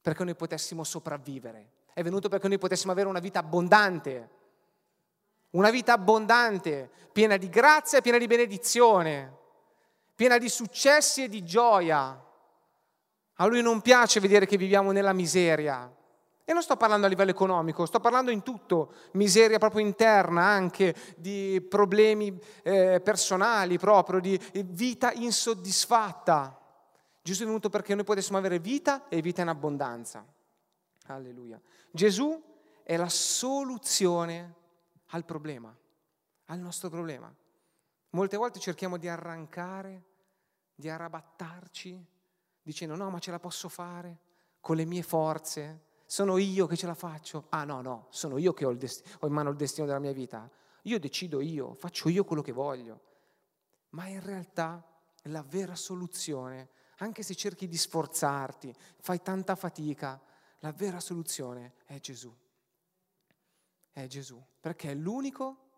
perché 0.00 0.22
noi 0.22 0.36
potessimo 0.36 0.84
sopravvivere, 0.84 1.72
è 1.92 2.04
venuto 2.04 2.28
perché 2.28 2.46
noi 2.46 2.58
potessimo 2.58 2.92
avere 2.92 3.08
una 3.08 3.18
vita 3.18 3.40
abbondante, 3.40 4.30
una 5.50 5.70
vita 5.70 5.94
abbondante, 5.94 6.88
piena 7.10 7.36
di 7.36 7.48
grazia, 7.48 8.00
piena 8.00 8.18
di 8.18 8.28
benedizione, 8.28 9.36
piena 10.14 10.38
di 10.38 10.48
successi 10.48 11.24
e 11.24 11.28
di 11.28 11.42
gioia. 11.42 12.26
A 13.40 13.46
lui 13.46 13.62
non 13.62 13.80
piace 13.80 14.20
vedere 14.20 14.46
che 14.46 14.56
viviamo 14.56 14.92
nella 14.92 15.12
miseria, 15.12 15.92
e 16.48 16.54
non 16.54 16.62
sto 16.62 16.78
parlando 16.78 17.04
a 17.04 17.10
livello 17.10 17.30
economico, 17.30 17.84
sto 17.84 18.00
parlando 18.00 18.30
in 18.30 18.42
tutto, 18.42 18.94
miseria 19.12 19.58
proprio 19.58 19.84
interna, 19.84 20.44
anche 20.44 20.94
di 21.18 21.60
problemi 21.68 22.40
eh, 22.62 23.02
personali 23.04 23.76
proprio, 23.76 24.18
di 24.18 24.40
vita 24.64 25.12
insoddisfatta. 25.12 26.58
Gesù 27.20 27.42
è 27.42 27.44
venuto 27.44 27.68
perché 27.68 27.94
noi 27.94 28.04
potessimo 28.04 28.38
avere 28.38 28.60
vita 28.60 29.08
e 29.08 29.20
vita 29.20 29.42
in 29.42 29.48
abbondanza. 29.48 30.24
Alleluia. 31.08 31.60
Gesù 31.90 32.42
è 32.82 32.96
la 32.96 33.10
soluzione 33.10 34.54
al 35.08 35.26
problema, 35.26 35.76
al 36.46 36.58
nostro 36.60 36.88
problema. 36.88 37.30
Molte 38.12 38.36
volte 38.38 38.58
cerchiamo 38.58 38.96
di 38.96 39.06
arrancare, 39.06 40.02
di 40.74 40.88
arrabattarci, 40.88 42.06
dicendo 42.68 42.96
no, 42.96 43.08
ma 43.08 43.18
ce 43.18 43.30
la 43.30 43.38
posso 43.38 43.70
fare 43.70 44.18
con 44.60 44.76
le 44.76 44.84
mie 44.84 45.02
forze, 45.02 45.86
sono 46.04 46.36
io 46.36 46.66
che 46.66 46.76
ce 46.76 46.86
la 46.86 46.94
faccio. 46.94 47.46
Ah 47.48 47.64
no, 47.64 47.80
no, 47.80 48.08
sono 48.10 48.36
io 48.36 48.52
che 48.52 48.66
ho, 48.66 48.74
dest- 48.74 49.16
ho 49.20 49.26
in 49.26 49.32
mano 49.32 49.48
il 49.48 49.56
destino 49.56 49.86
della 49.86 49.98
mia 49.98 50.12
vita. 50.12 50.50
Io 50.82 50.98
decido 50.98 51.40
io, 51.40 51.72
faccio 51.72 52.10
io 52.10 52.24
quello 52.24 52.42
che 52.42 52.52
voglio. 52.52 53.00
Ma 53.90 54.06
in 54.08 54.22
realtà 54.22 54.84
la 55.22 55.42
vera 55.42 55.74
soluzione, 55.74 56.68
anche 56.98 57.22
se 57.22 57.34
cerchi 57.34 57.68
di 57.68 57.76
sforzarti, 57.78 58.74
fai 58.98 59.22
tanta 59.22 59.54
fatica, 59.54 60.20
la 60.58 60.72
vera 60.72 61.00
soluzione 61.00 61.76
è 61.86 61.98
Gesù. 62.00 62.34
È 63.90 64.06
Gesù, 64.06 64.44
perché 64.60 64.90
è 64.90 64.94
l'unico 64.94 65.68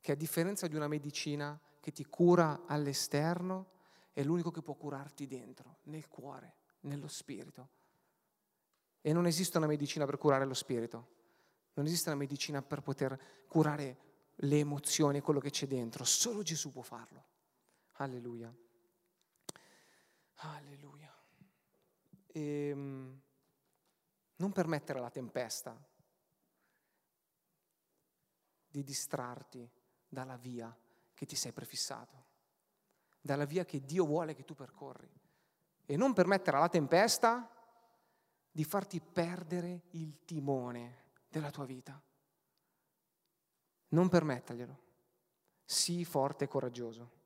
che 0.00 0.12
a 0.12 0.16
differenza 0.16 0.68
di 0.68 0.76
una 0.76 0.86
medicina 0.86 1.58
che 1.80 1.90
ti 1.90 2.04
cura 2.04 2.62
all'esterno, 2.66 3.70
è 4.12 4.22
l'unico 4.22 4.50
che 4.50 4.62
può 4.62 4.74
curarti 4.74 5.26
dentro, 5.26 5.78
nel 5.84 6.08
cuore, 6.08 6.56
nello 6.80 7.08
spirito. 7.08 7.70
E 9.00 9.12
non 9.12 9.26
esiste 9.26 9.58
una 9.58 9.66
medicina 9.66 10.04
per 10.04 10.18
curare 10.18 10.44
lo 10.44 10.54
spirito, 10.54 11.08
non 11.74 11.86
esiste 11.86 12.10
una 12.10 12.18
medicina 12.18 12.62
per 12.62 12.82
poter 12.82 13.46
curare 13.48 14.10
le 14.36 14.58
emozioni, 14.58 15.20
quello 15.20 15.40
che 15.40 15.50
c'è 15.50 15.66
dentro, 15.66 16.04
solo 16.04 16.42
Gesù 16.42 16.70
può 16.70 16.82
farlo. 16.82 17.24
Alleluia. 17.92 18.54
Alleluia. 20.34 21.14
E, 22.26 22.68
ehm, 22.68 23.20
non 24.36 24.52
permettere 24.52 24.98
alla 24.98 25.10
tempesta 25.10 25.76
di 28.68 28.82
distrarti 28.82 29.70
dalla 30.08 30.36
via 30.36 30.74
che 31.14 31.26
ti 31.26 31.36
sei 31.36 31.52
prefissato, 31.52 32.24
dalla 33.22 33.44
via 33.44 33.64
che 33.64 33.84
Dio 33.84 34.04
vuole 34.04 34.34
che 34.34 34.44
tu 34.44 34.54
percorri. 34.54 35.08
E 35.86 35.96
non 35.96 36.12
permettere 36.12 36.56
alla 36.56 36.68
tempesta 36.68 37.48
di 38.50 38.64
farti 38.64 39.00
perdere 39.00 39.84
il 39.90 40.24
timone 40.24 41.04
della 41.28 41.50
tua 41.50 41.64
vita. 41.64 42.00
Non 43.88 44.08
permetterglielo. 44.08 44.80
Sii 45.64 46.04
forte 46.04 46.44
e 46.44 46.48
coraggioso. 46.48 47.20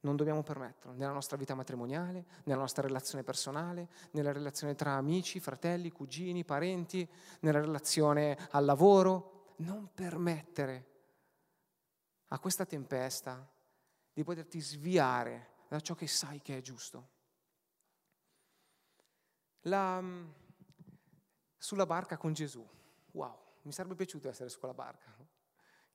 Non 0.00 0.16
dobbiamo 0.16 0.42
permetterlo 0.42 0.96
nella 0.96 1.12
nostra 1.12 1.36
vita 1.36 1.54
matrimoniale, 1.54 2.26
nella 2.44 2.60
nostra 2.60 2.82
relazione 2.82 3.22
personale, 3.22 3.88
nella 4.10 4.32
relazione 4.32 4.74
tra 4.74 4.94
amici, 4.94 5.38
fratelli, 5.38 5.92
cugini, 5.92 6.44
parenti, 6.44 7.08
nella 7.40 7.60
relazione 7.60 8.36
al 8.50 8.64
lavoro. 8.64 9.54
Non 9.58 9.90
permettere 9.94 10.86
a 12.28 12.38
questa 12.40 12.66
tempesta 12.66 13.48
di 14.12 14.24
poterti 14.24 14.60
sviare 14.60 15.64
da 15.68 15.80
ciò 15.80 15.94
che 15.94 16.06
sai 16.06 16.40
che 16.40 16.58
è 16.58 16.60
giusto. 16.60 17.10
La, 19.62 20.02
sulla 21.56 21.86
barca 21.86 22.16
con 22.16 22.32
Gesù. 22.32 22.66
Wow, 23.12 23.38
mi 23.62 23.72
sarebbe 23.72 23.94
piaciuto 23.94 24.28
essere 24.28 24.48
su 24.48 24.58
quella 24.58 24.74
barca. 24.74 25.14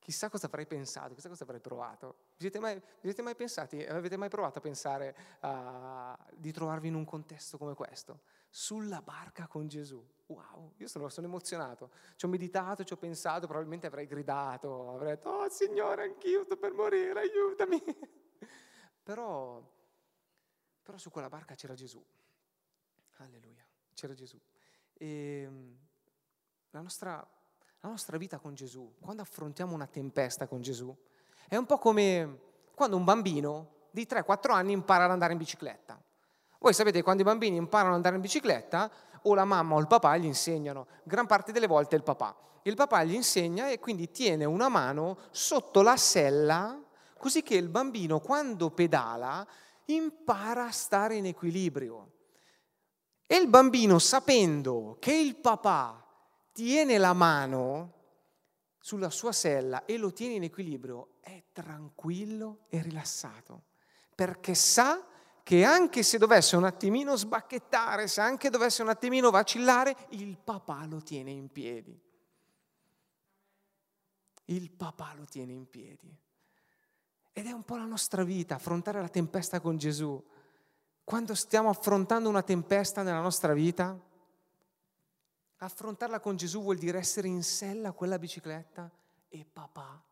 Chissà 0.08 0.30
cosa 0.30 0.46
avrei 0.46 0.64
pensato, 0.64 1.12
chissà 1.12 1.28
cosa 1.28 1.44
avrei 1.44 1.60
provato. 1.60 2.14
Vi 2.38 2.40
siete 2.40 2.58
mai, 2.58 2.76
vi 2.76 2.82
siete 3.02 3.20
mai 3.20 3.34
pensati, 3.34 3.84
avete 3.84 4.16
mai 4.16 4.30
provato 4.30 4.56
a 4.56 4.62
pensare 4.62 5.14
uh, 5.42 6.16
di 6.34 6.50
trovarvi 6.50 6.88
in 6.88 6.94
un 6.94 7.04
contesto 7.04 7.58
come 7.58 7.74
questo? 7.74 8.20
Sulla 8.48 9.02
barca 9.02 9.46
con 9.46 9.68
Gesù. 9.68 10.02
Wow, 10.28 10.72
io 10.78 10.88
sono, 10.88 11.10
sono, 11.10 11.26
emozionato. 11.26 11.90
Ci 12.16 12.24
ho 12.24 12.28
meditato, 12.28 12.84
ci 12.84 12.94
ho 12.94 12.96
pensato, 12.96 13.46
probabilmente 13.46 13.86
avrei 13.86 14.06
gridato, 14.06 14.94
avrei 14.94 15.10
detto, 15.10 15.28
oh 15.28 15.50
Signore, 15.50 16.04
anch'io 16.04 16.44
sto 16.44 16.56
per 16.56 16.72
morire, 16.72 17.20
aiutami. 17.20 17.78
però, 19.04 19.62
però 20.82 20.96
su 20.96 21.10
quella 21.10 21.28
barca 21.28 21.54
c'era 21.54 21.74
Gesù. 21.74 22.02
Alleluia, 23.16 23.66
c'era 23.92 24.14
Gesù. 24.14 24.40
E 24.94 25.42
ehm, 25.42 25.78
la 26.70 26.80
nostra, 26.80 27.30
la 27.80 27.88
nostra 27.88 28.16
vita 28.16 28.38
con 28.38 28.54
Gesù, 28.54 28.94
quando 29.00 29.22
affrontiamo 29.22 29.74
una 29.74 29.86
tempesta 29.86 30.46
con 30.46 30.60
Gesù, 30.60 30.94
è 31.48 31.56
un 31.56 31.66
po' 31.66 31.78
come 31.78 32.40
quando 32.74 32.96
un 32.96 33.04
bambino 33.04 33.76
di 33.90 34.06
3-4 34.08 34.52
anni 34.52 34.72
impara 34.72 35.04
ad 35.04 35.10
andare 35.10 35.32
in 35.32 35.38
bicicletta. 35.38 36.00
Voi 36.58 36.74
sapete, 36.74 37.02
quando 37.02 37.22
i 37.22 37.24
bambini 37.24 37.56
imparano 37.56 37.90
ad 37.90 37.96
andare 37.96 38.16
in 38.16 38.20
bicicletta, 38.20 38.90
o 39.22 39.34
la 39.34 39.44
mamma 39.44 39.74
o 39.74 39.80
il 39.80 39.86
papà 39.86 40.16
gli 40.16 40.24
insegnano, 40.24 40.86
gran 41.04 41.26
parte 41.26 41.52
delle 41.52 41.66
volte 41.66 41.94
è 41.94 41.98
il 41.98 42.04
papà. 42.04 42.36
Il 42.62 42.74
papà 42.74 43.04
gli 43.04 43.14
insegna 43.14 43.68
e 43.70 43.78
quindi 43.78 44.10
tiene 44.10 44.44
una 44.44 44.68
mano 44.68 45.18
sotto 45.30 45.82
la 45.82 45.96
sella, 45.96 46.80
così 47.16 47.42
che 47.42 47.54
il 47.54 47.68
bambino 47.68 48.18
quando 48.20 48.70
pedala 48.70 49.46
impara 49.86 50.66
a 50.66 50.72
stare 50.72 51.14
in 51.14 51.26
equilibrio. 51.26 52.12
E 53.26 53.36
il 53.36 53.48
bambino, 53.48 53.98
sapendo 53.98 54.96
che 54.98 55.14
il 55.14 55.36
papà 55.36 56.07
tiene 56.58 56.98
la 56.98 57.12
mano 57.12 57.92
sulla 58.80 59.10
sua 59.10 59.30
sella 59.30 59.84
e 59.84 59.96
lo 59.96 60.12
tiene 60.12 60.34
in 60.34 60.42
equilibrio, 60.42 61.18
è 61.20 61.44
tranquillo 61.52 62.64
e 62.68 62.82
rilassato, 62.82 63.66
perché 64.12 64.56
sa 64.56 65.06
che 65.44 65.62
anche 65.62 66.02
se 66.02 66.18
dovesse 66.18 66.56
un 66.56 66.64
attimino 66.64 67.14
sbacchettare, 67.14 68.08
se 68.08 68.22
anche 68.22 68.50
dovesse 68.50 68.82
un 68.82 68.88
attimino 68.88 69.30
vacillare, 69.30 69.94
il 70.10 70.36
papà 70.36 70.84
lo 70.86 71.00
tiene 71.00 71.30
in 71.30 71.46
piedi. 71.52 71.96
Il 74.46 74.72
papà 74.72 75.14
lo 75.14 75.26
tiene 75.26 75.52
in 75.52 75.70
piedi. 75.70 76.12
Ed 77.32 77.46
è 77.46 77.52
un 77.52 77.62
po' 77.62 77.76
la 77.76 77.84
nostra 77.84 78.24
vita, 78.24 78.56
affrontare 78.56 79.00
la 79.00 79.08
tempesta 79.08 79.60
con 79.60 79.76
Gesù 79.76 80.20
quando 81.08 81.34
stiamo 81.34 81.70
affrontando 81.70 82.28
una 82.28 82.42
tempesta 82.42 83.02
nella 83.02 83.22
nostra 83.22 83.54
vita, 83.54 83.98
affrontarla 85.58 86.20
con 86.20 86.36
Gesù 86.36 86.62
vuol 86.62 86.78
dire 86.78 86.98
essere 86.98 87.28
in 87.28 87.42
sella 87.42 87.88
a 87.88 87.92
quella 87.92 88.18
bicicletta 88.18 88.90
e 89.28 89.44
papà, 89.44 90.02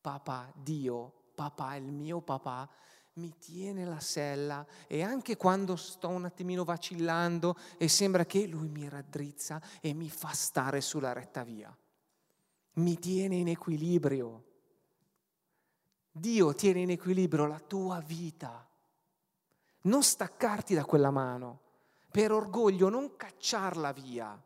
papà, 0.00 0.52
Dio, 0.56 1.12
papà, 1.34 1.76
il 1.76 1.90
mio 1.92 2.20
papà, 2.20 2.68
mi 3.14 3.36
tiene 3.38 3.84
la 3.84 4.00
sella 4.00 4.66
e 4.86 5.02
anche 5.02 5.36
quando 5.36 5.76
sto 5.76 6.08
un 6.08 6.24
attimino 6.24 6.64
vacillando 6.64 7.56
e 7.76 7.88
sembra 7.88 8.24
che 8.24 8.46
lui 8.46 8.68
mi 8.68 8.88
raddrizza 8.88 9.62
e 9.80 9.92
mi 9.92 10.10
fa 10.10 10.32
stare 10.32 10.80
sulla 10.80 11.12
retta 11.12 11.44
via. 11.44 11.76
Mi 12.74 12.98
tiene 12.98 13.36
in 13.36 13.48
equilibrio. 13.48 14.44
Dio 16.10 16.54
tiene 16.54 16.80
in 16.80 16.90
equilibrio 16.90 17.46
la 17.46 17.60
tua 17.60 18.00
vita. 18.00 18.68
Non 19.82 20.02
staccarti 20.02 20.74
da 20.74 20.84
quella 20.84 21.10
mano. 21.10 21.60
Per 22.10 22.32
orgoglio 22.32 22.88
non 22.88 23.16
cacciarla 23.16 23.92
via. 23.92 24.42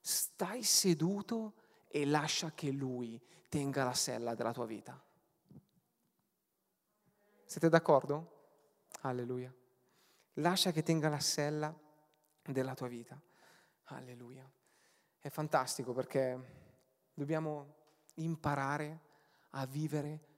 Stai 0.00 0.62
seduto 0.62 1.54
e 1.88 2.06
lascia 2.06 2.52
che 2.52 2.70
Lui 2.70 3.20
tenga 3.48 3.84
la 3.84 3.94
sella 3.94 4.34
della 4.34 4.52
tua 4.52 4.66
vita. 4.66 5.00
Siete 7.44 7.68
d'accordo? 7.68 8.38
Alleluia. 9.02 9.52
Lascia 10.34 10.70
che 10.70 10.82
tenga 10.82 11.08
la 11.08 11.18
sella 11.20 11.76
della 12.42 12.74
tua 12.74 12.88
vita. 12.88 13.20
Alleluia. 13.84 14.48
È 15.18 15.28
fantastico 15.28 15.92
perché 15.92 16.58
dobbiamo 17.12 17.74
imparare 18.14 19.00
a 19.50 19.66
vivere 19.66 20.28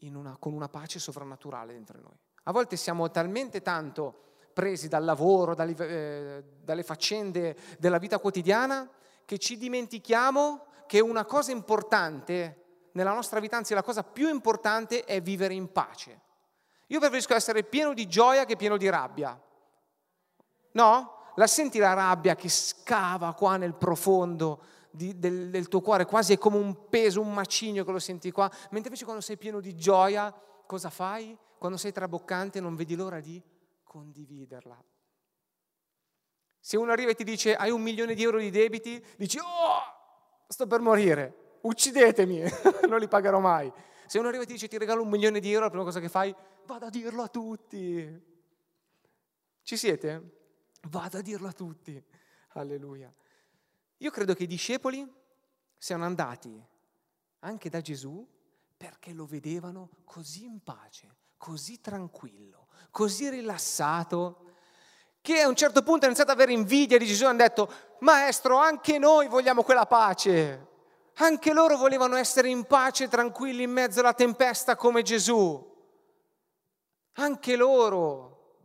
una, 0.00 0.36
con 0.38 0.54
una 0.54 0.68
pace 0.68 0.98
sovrannaturale 0.98 1.74
dentro 1.74 2.00
noi. 2.00 2.18
A 2.44 2.52
volte 2.52 2.76
siamo 2.76 3.10
talmente 3.10 3.60
tanto 3.60 4.29
presi 4.60 4.88
dal 4.88 5.04
lavoro, 5.04 5.54
dalle, 5.54 5.74
eh, 5.78 6.44
dalle 6.62 6.82
faccende 6.82 7.56
della 7.78 7.96
vita 7.96 8.18
quotidiana, 8.18 8.86
che 9.24 9.38
ci 9.38 9.56
dimentichiamo 9.56 10.66
che 10.86 11.00
una 11.00 11.24
cosa 11.24 11.50
importante 11.50 12.88
nella 12.92 13.14
nostra 13.14 13.40
vita, 13.40 13.56
anzi 13.56 13.72
la 13.72 13.82
cosa 13.82 14.04
più 14.04 14.28
importante 14.28 15.04
è 15.04 15.22
vivere 15.22 15.54
in 15.54 15.72
pace. 15.72 16.20
Io 16.88 16.98
preferisco 16.98 17.34
essere 17.34 17.62
pieno 17.62 17.94
di 17.94 18.06
gioia 18.06 18.44
che 18.44 18.56
pieno 18.56 18.76
di 18.76 18.86
rabbia. 18.90 19.40
No? 20.72 21.14
La 21.36 21.46
senti 21.46 21.78
la 21.78 21.94
rabbia 21.94 22.34
che 22.34 22.50
scava 22.50 23.32
qua 23.32 23.56
nel 23.56 23.72
profondo 23.72 24.62
di, 24.90 25.18
del, 25.18 25.48
del, 25.48 25.68
tuo 25.68 25.80
cuore, 25.80 26.04
quasi 26.04 26.34
è 26.34 26.38
come 26.38 26.58
un 26.58 26.90
peso, 26.90 27.22
un 27.22 27.32
macigno 27.32 27.82
che 27.82 27.92
lo 27.92 27.98
senti 27.98 28.30
qua, 28.30 28.50
mentre 28.68 28.88
invece 28.88 29.04
quando 29.04 29.22
sei 29.22 29.38
pieno 29.38 29.60
di 29.60 29.74
gioia, 29.74 30.34
cosa 30.66 30.90
fai? 30.90 31.34
Quando 31.56 31.78
sei 31.78 31.92
traboccante 31.92 32.60
non 32.60 32.76
vedi 32.76 32.94
l'ora 32.94 33.20
di 33.20 33.40
condividerla. 33.90 34.80
Se 36.60 36.76
uno 36.76 36.92
arriva 36.92 37.10
e 37.10 37.16
ti 37.16 37.24
dice 37.24 37.56
hai 37.56 37.72
un 37.72 37.82
milione 37.82 38.14
di 38.14 38.22
euro 38.22 38.38
di 38.38 38.50
debiti, 38.50 39.04
dici 39.16 39.36
oh, 39.38 40.44
sto 40.46 40.68
per 40.68 40.78
morire, 40.78 41.58
uccidetemi, 41.62 42.40
non 42.88 43.00
li 43.00 43.08
pagherò 43.08 43.40
mai. 43.40 43.72
Se 44.06 44.20
uno 44.20 44.28
arriva 44.28 44.44
e 44.44 44.46
ti 44.46 44.52
dice 44.52 44.68
ti 44.68 44.78
regalo 44.78 45.02
un 45.02 45.08
milione 45.08 45.40
di 45.40 45.50
euro, 45.50 45.64
la 45.64 45.70
prima 45.70 45.82
cosa 45.82 45.98
che 45.98 46.08
fai, 46.08 46.32
vado 46.66 46.86
a 46.86 46.90
dirlo 46.90 47.22
a 47.22 47.28
tutti. 47.28 48.28
Ci 49.62 49.76
siete? 49.76 50.38
Vado 50.82 51.18
a 51.18 51.20
dirlo 51.20 51.48
a 51.48 51.52
tutti. 51.52 52.00
Alleluia. 52.50 53.12
Io 53.96 54.10
credo 54.12 54.34
che 54.34 54.44
i 54.44 54.46
discepoli 54.46 55.04
siano 55.76 56.04
andati 56.04 56.64
anche 57.40 57.68
da 57.68 57.80
Gesù 57.80 58.24
perché 58.76 59.12
lo 59.12 59.26
vedevano 59.26 59.90
così 60.04 60.44
in 60.44 60.62
pace, 60.62 61.16
così 61.40 61.80
tranquillo, 61.80 62.66
così 62.90 63.30
rilassato, 63.30 64.44
che 65.22 65.40
a 65.40 65.48
un 65.48 65.56
certo 65.56 65.82
punto 65.82 66.04
hanno 66.04 66.14
iniziato 66.14 66.32
ad 66.32 66.36
avere 66.36 66.52
invidia 66.52 66.98
di 66.98 67.06
Gesù 67.06 67.24
e 67.24 67.28
hanno 67.28 67.38
detto, 67.38 67.72
Maestro, 68.00 68.58
anche 68.58 68.98
noi 68.98 69.26
vogliamo 69.26 69.62
quella 69.62 69.86
pace. 69.86 70.66
Anche 71.14 71.54
loro 71.54 71.78
volevano 71.78 72.16
essere 72.16 72.48
in 72.50 72.64
pace, 72.64 73.08
tranquilli 73.08 73.62
in 73.62 73.70
mezzo 73.70 74.00
alla 74.00 74.12
tempesta 74.12 74.76
come 74.76 75.00
Gesù. 75.00 75.66
Anche 77.14 77.56
loro. 77.56 78.58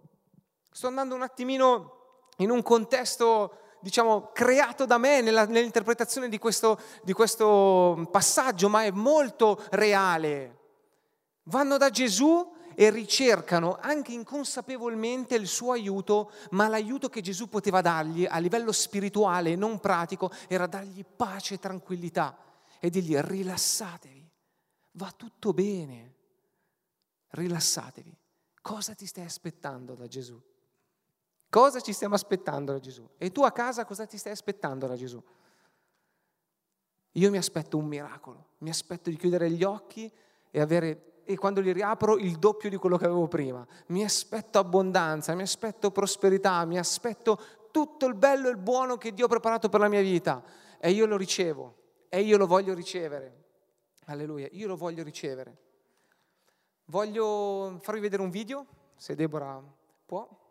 Sto 0.70 0.88
andando 0.88 1.16
un 1.16 1.22
attimino 1.22 2.28
in 2.38 2.50
un 2.50 2.62
contesto, 2.62 3.78
diciamo, 3.80 4.32
creato 4.34 4.86
da 4.86 4.98
me 4.98 5.22
nella, 5.22 5.46
nell'interpretazione 5.46 6.28
di 6.28 6.40
questo, 6.40 6.78
di 7.04 7.14
questo 7.14 8.06
passaggio, 8.12 8.68
ma 8.68 8.84
è 8.84 8.92
molto 8.92 9.64
reale. 9.72 10.60
Vanno 11.44 11.78
da 11.78 11.90
Gesù 11.90 12.54
e 12.76 12.90
ricercano 12.90 13.78
anche 13.80 14.12
inconsapevolmente 14.12 15.36
il 15.36 15.48
suo 15.48 15.72
aiuto, 15.72 16.32
ma 16.52 16.68
l'aiuto 16.68 17.10
che 17.10 17.22
Gesù 17.22 17.48
poteva 17.48 17.82
dargli 17.82 18.26
a 18.26 18.38
livello 18.38 18.72
spirituale 18.72 19.52
e 19.52 19.56
non 19.56 19.80
pratico 19.80 20.32
era 20.48 20.68
dargli 20.68 21.04
pace 21.04 21.56
e 21.56 21.60
tranquillità 21.60 22.38
e 22.80 22.90
dirgli 22.90 23.18
rilassatevi, 23.18 24.30
va 24.92 25.12
tutto 25.16 25.54
bene, 25.54 26.14
rilassatevi. 27.30 28.16
Cosa 28.62 28.94
ti 28.94 29.06
stai 29.06 29.26
aspettando 29.26 29.94
da 29.94 30.08
Gesù? 30.08 30.42
Cosa 31.50 31.80
ci 31.80 31.94
stiamo 31.94 32.16
aspettando 32.16 32.74
da 32.74 32.80
Gesù? 32.80 33.08
E 33.18 33.32
tu 33.32 33.44
a 33.44 33.52
casa 33.52 33.86
cosa 33.86 34.06
ti 34.06 34.18
stai 34.18 34.34
aspettando 34.34 34.88
da 34.88 34.96
Gesù? 34.96 35.24
Io 37.12 37.30
mi 37.30 37.38
aspetto 37.38 37.78
un 37.78 37.86
miracolo, 37.86 38.56
mi 38.58 38.70
aspetto 38.70 39.10
di 39.10 39.16
chiudere 39.16 39.50
gli 39.50 39.64
occhi 39.64 40.12
e 40.52 40.60
avere 40.60 41.15
e 41.26 41.36
quando 41.36 41.60
li 41.60 41.74
riapro 41.74 42.18
il 42.18 42.38
doppio 42.38 42.70
di 42.70 42.78
quello 42.78 42.98
che 42.98 43.06
avevo 43.06 43.28
prima. 43.28 43.66
Mi 43.88 44.04
aspetto 44.04 44.60
abbondanza, 44.60 45.34
mi 45.34 45.42
aspetto 45.42 45.92
prosperità, 45.92 46.64
mi 46.66 46.78
aspetto 46.78 47.40
tutto 47.72 48.06
il 48.06 48.14
bello 48.14 48.48
e 48.48 48.52
il 48.52 48.58
buono 48.58 48.98
che 48.98 49.14
Dio 49.14 49.26
ha 49.26 49.30
preparato 49.30 49.68
per 49.68 49.80
la 49.80 49.90
mia 49.90 50.02
vita 50.02 50.42
e 50.80 50.92
io 50.92 51.06
lo 51.06 51.18
ricevo 51.18 51.76
e 52.08 52.22
io 52.22 52.38
lo 52.38 52.48
voglio 52.48 52.74
ricevere. 52.74 53.44
Alleluia, 54.06 54.48
io 54.52 54.68
lo 54.68 54.78
voglio 54.78 55.04
ricevere. 55.04 55.58
Voglio 56.86 57.80
farvi 57.82 58.00
vedere 58.00 58.22
un 58.22 58.30
video, 58.30 58.66
se 58.96 59.16
Deborah 59.16 59.62
può. 60.06 60.45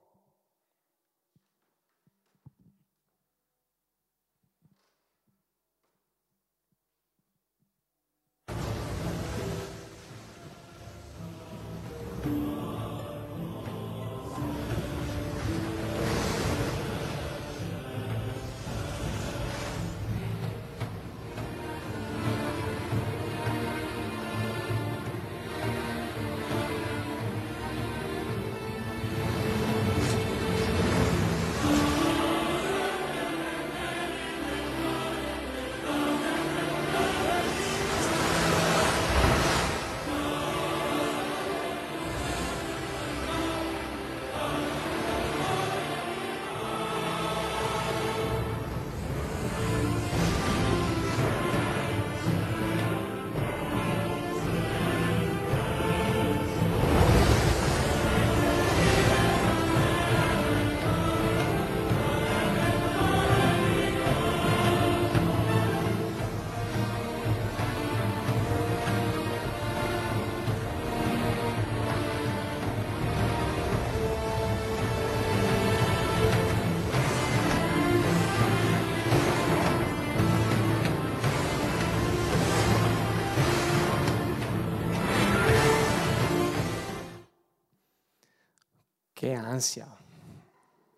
Che 89.24 89.32
ansia. 89.32 89.88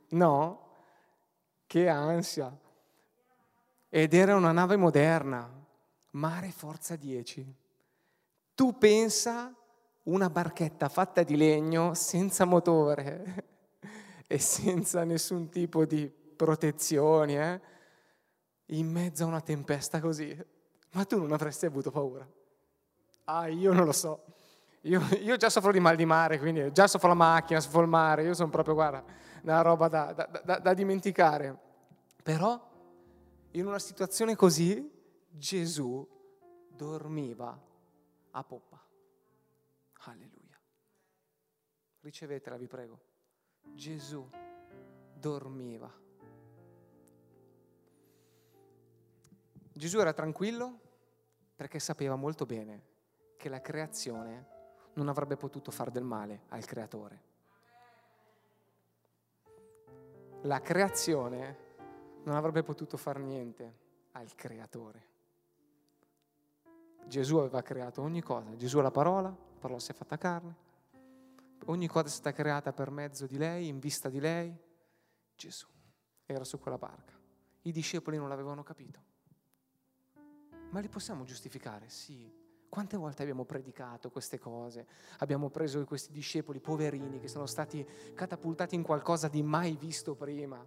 No? 0.08 0.60
Che 1.64 1.88
ansia. 1.88 2.58
Ed 3.88 4.14
era 4.14 4.34
una 4.34 4.50
nave 4.50 4.74
moderna, 4.74 5.48
Mare 6.10 6.50
Forza 6.50 6.96
10. 6.96 7.54
Tu 8.52 8.78
pensa 8.78 9.54
una 10.02 10.28
barchetta 10.28 10.88
fatta 10.88 11.22
di 11.22 11.36
legno 11.36 11.94
senza 11.94 12.44
motore 12.44 13.44
e 14.26 14.38
senza 14.40 15.04
nessun 15.04 15.48
tipo 15.48 15.84
di 15.84 16.08
protezioni, 16.08 17.38
eh? 17.38 17.60
in 18.70 18.90
mezzo 18.90 19.22
a 19.22 19.28
una 19.28 19.40
tempesta 19.40 20.00
così. 20.00 20.36
Ma 20.94 21.04
tu 21.04 21.16
non 21.16 21.30
avresti 21.30 21.64
avuto 21.66 21.92
paura. 21.92 22.28
Ah, 23.26 23.46
io 23.46 23.72
non 23.72 23.84
lo 23.84 23.92
so. 23.92 24.24
Io, 24.82 25.00
io, 25.20 25.36
già 25.36 25.50
soffro 25.50 25.72
di 25.72 25.80
mal 25.80 25.96
di 25.96 26.04
mare, 26.04 26.38
quindi 26.38 26.72
già 26.72 26.86
soffro 26.86 27.08
la 27.08 27.14
macchina, 27.14 27.60
soffro 27.60 27.82
il 27.82 27.88
mare, 27.88 28.22
io 28.22 28.34
sono 28.34 28.50
proprio, 28.50 28.74
guarda, 28.74 29.04
una 29.42 29.60
roba 29.62 29.88
da, 29.88 30.12
da, 30.12 30.42
da, 30.44 30.58
da 30.58 30.74
dimenticare. 30.74 31.58
Però 32.22 32.74
in 33.52 33.66
una 33.66 33.78
situazione 33.78 34.36
così 34.36 34.92
Gesù 35.30 36.06
dormiva 36.68 37.58
a 38.30 38.44
poppa. 38.44 38.80
Alleluia. 40.04 40.60
Ricevetela, 42.00 42.56
vi 42.56 42.66
prego. 42.66 43.00
Gesù 43.74 44.28
dormiva. 45.14 45.92
Gesù 49.72 49.98
era 49.98 50.12
tranquillo 50.12 50.80
perché 51.54 51.78
sapeva 51.78 52.14
molto 52.14 52.46
bene 52.46 52.94
che 53.36 53.48
la 53.48 53.60
creazione 53.60 54.54
non 54.96 55.09
avrebbe 55.09 55.37
potuto 55.37 55.70
fare 55.70 55.90
del 55.90 56.04
male 56.04 56.42
al 56.48 56.64
creatore. 56.64 57.35
La 60.42 60.61
creazione 60.61 61.64
non 62.24 62.37
avrebbe 62.37 62.62
potuto 62.62 62.96
fare 62.96 63.20
niente 63.20 63.78
al 64.12 64.35
creatore. 64.35 65.14
Gesù 67.06 67.37
aveva 67.37 67.62
creato 67.62 68.02
ogni 68.02 68.20
cosa, 68.20 68.56
Gesù 68.56 68.78
è 68.78 68.82
la 68.82 68.90
parola, 68.90 69.28
la 69.28 69.59
parola 69.59 69.78
si 69.78 69.92
è 69.92 69.94
fatta 69.94 70.16
carne, 70.16 70.56
ogni 71.66 71.87
cosa 71.87 72.06
è 72.06 72.11
stata 72.11 72.32
creata 72.32 72.72
per 72.72 72.90
mezzo 72.90 73.26
di 73.26 73.37
lei, 73.38 73.68
in 73.68 73.78
vista 73.78 74.09
di 74.09 74.18
lei. 74.18 74.54
Gesù 75.37 75.68
era 76.24 76.44
su 76.44 76.59
quella 76.59 76.78
barca. 76.78 77.12
I 77.62 77.72
discepoli 77.72 78.16
non 78.16 78.28
l'avevano 78.28 78.62
capito. 78.62 79.00
Ma 80.70 80.80
li 80.80 80.88
possiamo 80.88 81.24
giustificare? 81.24 81.88
Sì. 81.88 82.44
Quante 82.68 82.96
volte 82.96 83.22
abbiamo 83.22 83.44
predicato 83.44 84.11
queste 84.11 84.38
cose? 84.38 84.87
Abbiamo 85.18 85.48
preso 85.48 85.85
questi 85.85 86.12
discepoli 86.12 86.61
poverini 86.61 87.18
che 87.18 87.29
sono 87.29 87.46
stati 87.46 87.87
catapultati 88.14 88.74
in 88.74 88.83
qualcosa 88.83 89.29
di 89.29 89.42
mai 89.42 89.76
visto 89.76 90.14
prima. 90.14 90.64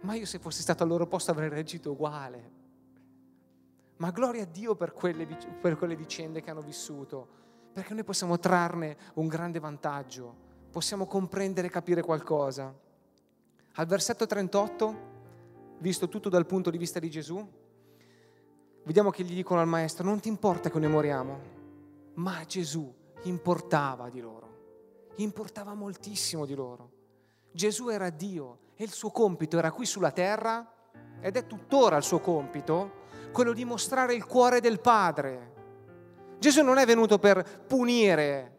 Ma 0.00 0.14
io 0.14 0.26
se 0.26 0.38
fossi 0.38 0.60
stato 0.62 0.82
al 0.82 0.88
loro 0.88 1.06
posto 1.06 1.30
avrei 1.30 1.48
reagito 1.48 1.92
uguale. 1.92 2.52
Ma 3.96 4.10
gloria 4.10 4.42
a 4.42 4.46
Dio 4.46 4.74
per 4.74 4.92
quelle, 4.92 5.26
per 5.26 5.76
quelle 5.78 5.96
vicende 5.96 6.42
che 6.42 6.50
hanno 6.50 6.60
vissuto, 6.60 7.28
perché 7.72 7.94
noi 7.94 8.04
possiamo 8.04 8.38
trarne 8.38 8.96
un 9.14 9.26
grande 9.26 9.58
vantaggio, 9.58 10.34
possiamo 10.70 11.06
comprendere 11.06 11.68
e 11.68 11.70
capire 11.70 12.02
qualcosa. 12.02 12.74
Al 13.72 13.86
versetto 13.86 14.26
38, 14.26 15.14
visto 15.78 16.08
tutto 16.08 16.28
dal 16.28 16.46
punto 16.46 16.70
di 16.70 16.78
vista 16.78 16.98
di 16.98 17.10
Gesù, 17.10 17.64
vediamo 18.86 19.10
che 19.10 19.24
gli 19.24 19.34
dicono 19.34 19.60
al 19.60 19.66
maestro, 19.66 20.04
non 20.04 20.20
ti 20.20 20.28
importa 20.28 20.70
che 20.70 20.78
noi 20.78 20.88
moriamo, 20.88 21.40
ma 22.14 22.44
Gesù 22.46 22.92
importava 23.24 24.08
di 24.08 24.20
loro, 24.20 25.10
importava 25.16 25.74
moltissimo 25.74 26.46
di 26.46 26.54
loro. 26.54 26.92
Gesù 27.50 27.88
era 27.88 28.10
Dio 28.10 28.58
e 28.76 28.84
il 28.84 28.92
suo 28.92 29.10
compito 29.10 29.58
era 29.58 29.72
qui 29.72 29.86
sulla 29.86 30.12
terra 30.12 30.72
ed 31.20 31.36
è 31.36 31.46
tuttora 31.46 31.96
il 31.96 32.04
suo 32.04 32.20
compito 32.20 33.04
quello 33.32 33.52
di 33.52 33.64
mostrare 33.64 34.14
il 34.14 34.24
cuore 34.24 34.60
del 34.60 34.80
Padre. 34.80 35.54
Gesù 36.38 36.62
non 36.62 36.78
è 36.78 36.86
venuto 36.86 37.18
per 37.18 37.64
punire 37.66 38.54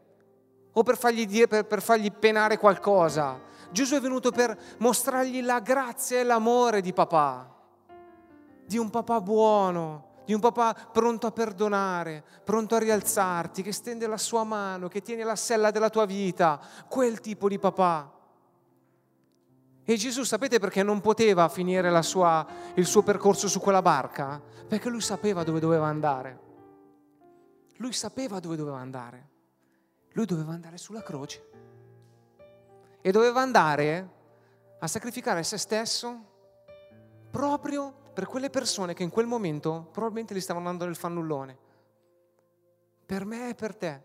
o 0.74 0.84
per 0.84 0.98
fargli, 0.98 1.26
dire, 1.26 1.48
per, 1.48 1.66
per 1.66 1.82
fargli 1.82 2.12
penare 2.12 2.58
qualcosa. 2.58 3.40
Gesù 3.72 3.96
è 3.96 4.02
venuto 4.02 4.32
per 4.32 4.58
mostrargli 4.80 5.42
la 5.42 5.62
grazia 5.62 6.20
e 6.20 6.24
l'amore 6.24 6.82
di 6.82 6.92
papà, 6.92 7.56
di 8.66 8.78
un 8.78 8.90
papà 8.90 9.22
buono, 9.22 10.07
di 10.28 10.34
un 10.34 10.42
papà 10.42 10.74
pronto 10.92 11.26
a 11.26 11.32
perdonare, 11.32 12.22
pronto 12.44 12.76
a 12.76 12.80
rialzarti, 12.80 13.62
che 13.62 13.72
stende 13.72 14.08
la 14.08 14.18
sua 14.18 14.44
mano, 14.44 14.90
che 14.90 15.02
tiene 15.02 15.24
la 15.24 15.38
sella 15.38 15.72
della 15.72 15.90
tua 15.90 16.04
vita, 16.04 16.60
quel 16.90 17.22
tipo 17.22 17.48
di 17.48 17.58
papà. 17.58 18.12
E 19.86 19.96
Gesù 19.96 20.24
sapete 20.24 20.60
perché 20.60 20.84
non 20.84 21.00
poteva 21.00 21.48
finire 21.48 22.02
sua, 22.04 22.46
il 22.74 22.86
suo 22.86 23.04
percorso 23.04 23.48
su 23.48 23.62
quella 23.62 23.82
barca? 23.82 24.42
Perché 24.68 24.90
lui 24.90 25.00
sapeva 25.00 25.44
dove 25.44 25.62
doveva 25.62 25.88
andare. 25.88 26.40
Lui 27.78 27.94
sapeva 27.94 28.42
dove 28.42 28.58
doveva 28.58 28.80
andare. 28.80 29.30
Lui 30.12 30.26
doveva 30.26 30.52
andare 30.52 30.78
sulla 30.78 31.04
croce. 31.04 31.50
E 33.00 33.12
doveva 33.12 33.40
andare 33.40 34.10
a 34.80 34.88
sacrificare 34.88 35.42
se 35.44 35.58
stesso 35.58 36.36
proprio 37.30 37.94
per 38.14 38.26
quelle 38.26 38.50
persone 38.50 38.94
che 38.94 39.04
in 39.04 39.10
quel 39.10 39.28
momento 39.28 39.90
probabilmente 39.92 40.34
gli 40.34 40.42
stavano 40.42 40.66
dando 40.66 40.86
del 40.86 40.96
fannullone. 40.96 41.58
Per 43.06 43.26
me 43.26 43.50
e 43.50 43.56
per 43.56 43.76
te. 43.76 44.02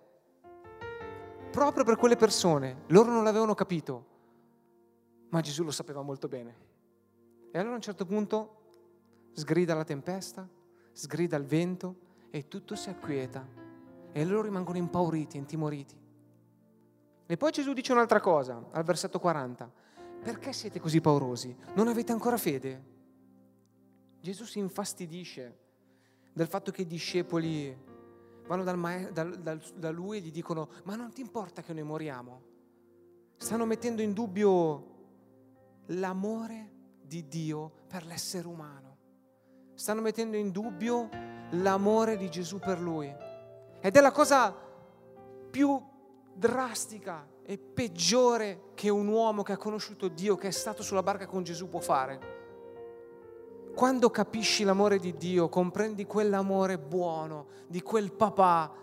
Proprio 1.50 1.85
per 1.85 1.96
quelle 1.96 2.16
persone. 2.16 2.82
Loro 2.88 3.11
non 3.11 3.24
l'avevano 3.24 3.54
capito 3.54 4.11
ma 5.32 5.40
Gesù 5.40 5.64
lo 5.64 5.70
sapeva 5.70 6.02
molto 6.02 6.28
bene. 6.28 6.70
E 7.50 7.58
allora 7.58 7.72
a 7.72 7.76
un 7.76 7.82
certo 7.82 8.04
punto 8.04 8.61
sgrida 9.32 9.74
la 9.74 9.85
tempesta, 9.85 10.46
sgrida 10.92 11.37
il 11.37 11.44
vento 11.44 11.96
e 12.30 12.48
tutto 12.48 12.74
si 12.74 12.90
acquieta 12.90 13.46
e 14.12 14.24
loro 14.24 14.42
rimangono 14.42 14.76
impauriti, 14.76 15.38
intimoriti. 15.38 15.98
E 17.26 17.37
poi 17.37 17.50
Gesù 17.50 17.72
dice 17.72 17.92
un'altra 17.92 18.20
cosa 18.20 18.62
al 18.72 18.85
versetto 18.85 19.18
40. 19.18 19.70
Perché 20.22 20.52
siete 20.52 20.78
così 20.78 21.00
paurosi? 21.00 21.56
Non 21.74 21.88
avete 21.88 22.12
ancora 22.12 22.37
fede? 22.37 22.90
Gesù 24.22 24.44
si 24.44 24.61
infastidisce 24.61 25.58
del 26.32 26.46
fatto 26.46 26.70
che 26.70 26.82
i 26.82 26.87
discepoli 26.87 27.76
vanno 28.46 28.62
dal, 28.62 29.11
dal, 29.12 29.37
dal, 29.40 29.61
da 29.74 29.90
lui 29.90 30.18
e 30.18 30.20
gli 30.20 30.30
dicono 30.30 30.68
ma 30.85 30.94
non 30.94 31.12
ti 31.12 31.20
importa 31.20 31.61
che 31.61 31.72
noi 31.72 31.82
moriamo? 31.82 32.42
Stanno 33.37 33.66
mettendo 33.66 34.00
in 34.00 34.12
dubbio 34.12 34.90
l'amore 35.87 36.70
di 37.02 37.26
Dio 37.26 37.72
per 37.88 38.06
l'essere 38.06 38.46
umano. 38.46 38.96
Stanno 39.74 40.02
mettendo 40.02 40.37
in 40.37 40.52
dubbio 40.52 41.08
l'amore 41.50 42.16
di 42.16 42.30
Gesù 42.30 42.61
per 42.61 42.80
lui. 42.80 43.12
Ed 43.80 43.96
è 43.96 44.00
la 44.00 44.12
cosa 44.12 44.56
più 45.50 45.82
drastica 46.32 47.26
e 47.42 47.58
peggiore 47.58 48.70
che 48.74 48.88
un 48.88 49.08
uomo 49.08 49.42
che 49.42 49.50
ha 49.50 49.56
conosciuto 49.56 50.06
Dio, 50.06 50.37
che 50.37 50.46
è 50.46 50.52
stato 50.52 50.85
sulla 50.85 51.02
barca 51.02 51.26
con 51.26 51.42
Gesù 51.42 51.68
può 51.68 51.80
fare. 51.80 52.41
Quando 53.74 54.11
capisci 54.11 54.64
l'amore 54.64 54.98
di 54.98 55.16
Dio, 55.16 55.48
comprendi 55.48 56.04
quell'amore 56.04 56.78
buono 56.78 57.46
di 57.66 57.80
quel 57.82 58.12
papà 58.12 58.80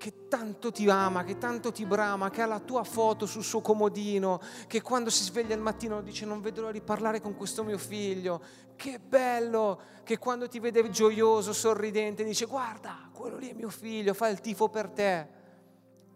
che 0.00 0.28
tanto 0.28 0.72
ti 0.72 0.88
ama, 0.88 1.24
che 1.24 1.36
tanto 1.36 1.70
ti 1.72 1.84
brama, 1.84 2.30
che 2.30 2.40
ha 2.40 2.46
la 2.46 2.58
tua 2.58 2.82
foto 2.84 3.26
sul 3.26 3.44
suo 3.44 3.60
comodino, 3.60 4.40
che 4.66 4.80
quando 4.80 5.10
si 5.10 5.24
sveglia 5.24 5.54
il 5.54 5.60
mattino 5.60 6.00
dice 6.00 6.24
non 6.24 6.40
vedo 6.40 6.62
l'ora 6.62 6.72
di 6.72 6.80
parlare 6.80 7.20
con 7.20 7.36
questo 7.36 7.62
mio 7.62 7.76
figlio, 7.76 8.42
che 8.76 8.98
bello, 8.98 9.78
che 10.02 10.16
quando 10.16 10.48
ti 10.48 10.58
vede 10.58 10.88
gioioso, 10.88 11.52
sorridente, 11.52 12.24
dice 12.24 12.46
guarda, 12.46 13.10
quello 13.12 13.36
lì 13.36 13.50
è 13.50 13.52
mio 13.52 13.68
figlio, 13.68 14.14
fa 14.14 14.28
il 14.28 14.40
tifo 14.40 14.70
per 14.70 14.88
te. 14.88 15.28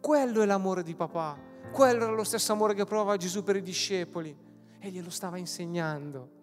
Quello 0.01 0.41
è 0.41 0.47
l'amore 0.47 0.83
di 0.83 0.95
papà, 0.95 1.39
quello 1.71 2.05
era 2.05 2.13
lo 2.13 2.25
stesso 2.25 2.53
amore 2.53 2.73
che 2.73 2.85
provava 2.85 3.19
Gesù 3.19 3.43
per 3.43 3.57
i 3.57 3.63
discepoli 3.63 4.35
e 4.79 4.89
glielo 4.89 5.11
stava 5.11 5.37
insegnando. 5.37 6.34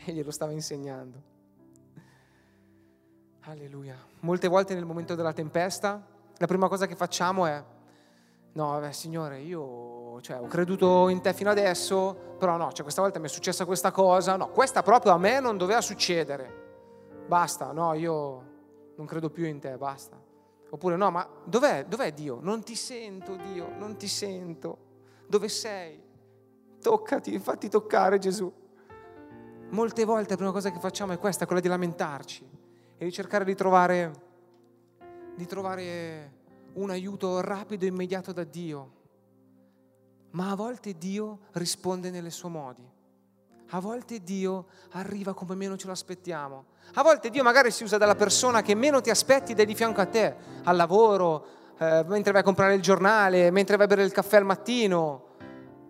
E 0.04 0.12
glielo 0.12 0.30
stava 0.30 0.52
insegnando. 0.52 1.22
Alleluia. 3.40 3.96
Molte 4.20 4.48
volte 4.48 4.74
nel 4.74 4.84
momento 4.84 5.14
della 5.14 5.32
tempesta, 5.32 6.02
la 6.36 6.46
prima 6.46 6.68
cosa 6.68 6.86
che 6.86 6.94
facciamo 6.94 7.46
è, 7.46 7.62
no, 8.52 8.66
vabbè, 8.66 8.92
Signore, 8.92 9.40
io 9.40 10.20
cioè, 10.20 10.40
ho 10.40 10.46
creduto 10.46 11.08
in 11.08 11.20
te 11.20 11.32
fino 11.32 11.50
adesso, 11.50 12.34
però 12.38 12.56
no, 12.56 12.70
cioè, 12.72 12.82
questa 12.82 13.02
volta 13.02 13.18
mi 13.18 13.26
è 13.26 13.28
successa 13.28 13.64
questa 13.64 13.90
cosa, 13.90 14.36
no, 14.36 14.50
questa 14.50 14.82
proprio 14.82 15.12
a 15.12 15.18
me 15.18 15.40
non 15.40 15.56
doveva 15.56 15.80
succedere. 15.80 16.68
Basta, 17.26 17.72
no, 17.72 17.94
io 17.94 18.44
non 18.96 19.06
credo 19.06 19.30
più 19.30 19.46
in 19.46 19.58
te, 19.58 19.76
basta. 19.76 20.18
Oppure 20.70 20.96
no, 20.96 21.10
ma 21.10 21.28
dov'è, 21.44 21.86
dov'è 21.86 22.12
Dio? 22.12 22.38
Non 22.40 22.62
ti 22.62 22.76
sento 22.76 23.36
Dio, 23.36 23.72
non 23.76 23.96
ti 23.96 24.06
sento. 24.06 24.88
Dove 25.26 25.48
sei? 25.48 26.00
Toccati, 26.80 27.38
fatti 27.38 27.68
toccare 27.68 28.18
Gesù. 28.18 28.52
Molte 29.70 30.04
volte 30.04 30.30
la 30.30 30.36
prima 30.36 30.50
cosa 30.50 30.72
che 30.72 30.80
facciamo 30.80 31.12
è 31.12 31.18
questa, 31.18 31.46
quella 31.46 31.60
di 31.60 31.68
lamentarci 31.68 32.44
e 32.98 33.04
di 33.04 33.12
cercare 33.12 33.44
di 33.44 33.54
trovare, 33.54 34.12
di 35.36 35.46
trovare 35.46 36.32
un 36.74 36.90
aiuto 36.90 37.40
rapido 37.40 37.84
e 37.84 37.88
immediato 37.88 38.32
da 38.32 38.42
Dio. 38.42 38.98
Ma 40.32 40.50
a 40.50 40.56
volte 40.56 40.98
Dio 40.98 41.42
risponde 41.52 42.10
nelle 42.10 42.30
suoi 42.30 42.50
modi. 42.50 42.84
A 43.70 43.80
volte 43.80 44.20
Dio 44.24 44.66
arriva 44.92 45.34
come 45.34 45.54
meno 45.54 45.76
ce 45.76 45.86
lo 45.86 45.92
aspettiamo. 45.92 46.64
A 46.94 47.02
volte 47.04 47.30
Dio 47.30 47.44
magari 47.44 47.70
si 47.70 47.84
usa 47.84 47.96
dalla 47.96 48.16
persona 48.16 48.62
che 48.62 48.74
meno 48.74 49.00
ti 49.00 49.10
aspetti 49.10 49.52
ed 49.52 49.60
è 49.60 49.64
di 49.64 49.76
fianco 49.76 50.00
a 50.00 50.06
te, 50.06 50.34
al 50.64 50.74
lavoro, 50.74 51.46
eh, 51.78 52.04
mentre 52.08 52.32
vai 52.32 52.40
a 52.40 52.44
comprare 52.44 52.74
il 52.74 52.82
giornale, 52.82 53.52
mentre 53.52 53.76
vai 53.76 53.84
a 53.86 53.88
bere 53.88 54.02
il 54.02 54.10
caffè 54.10 54.38
al 54.38 54.44
mattino. 54.44 55.26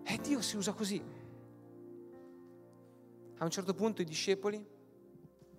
E 0.03 0.19
Dio 0.21 0.39
si 0.41 0.55
usa 0.55 0.73
così. 0.73 1.19
A 3.41 3.43
un 3.43 3.49
certo 3.49 3.73
punto 3.73 4.03
i 4.03 4.05
discepoli 4.05 4.63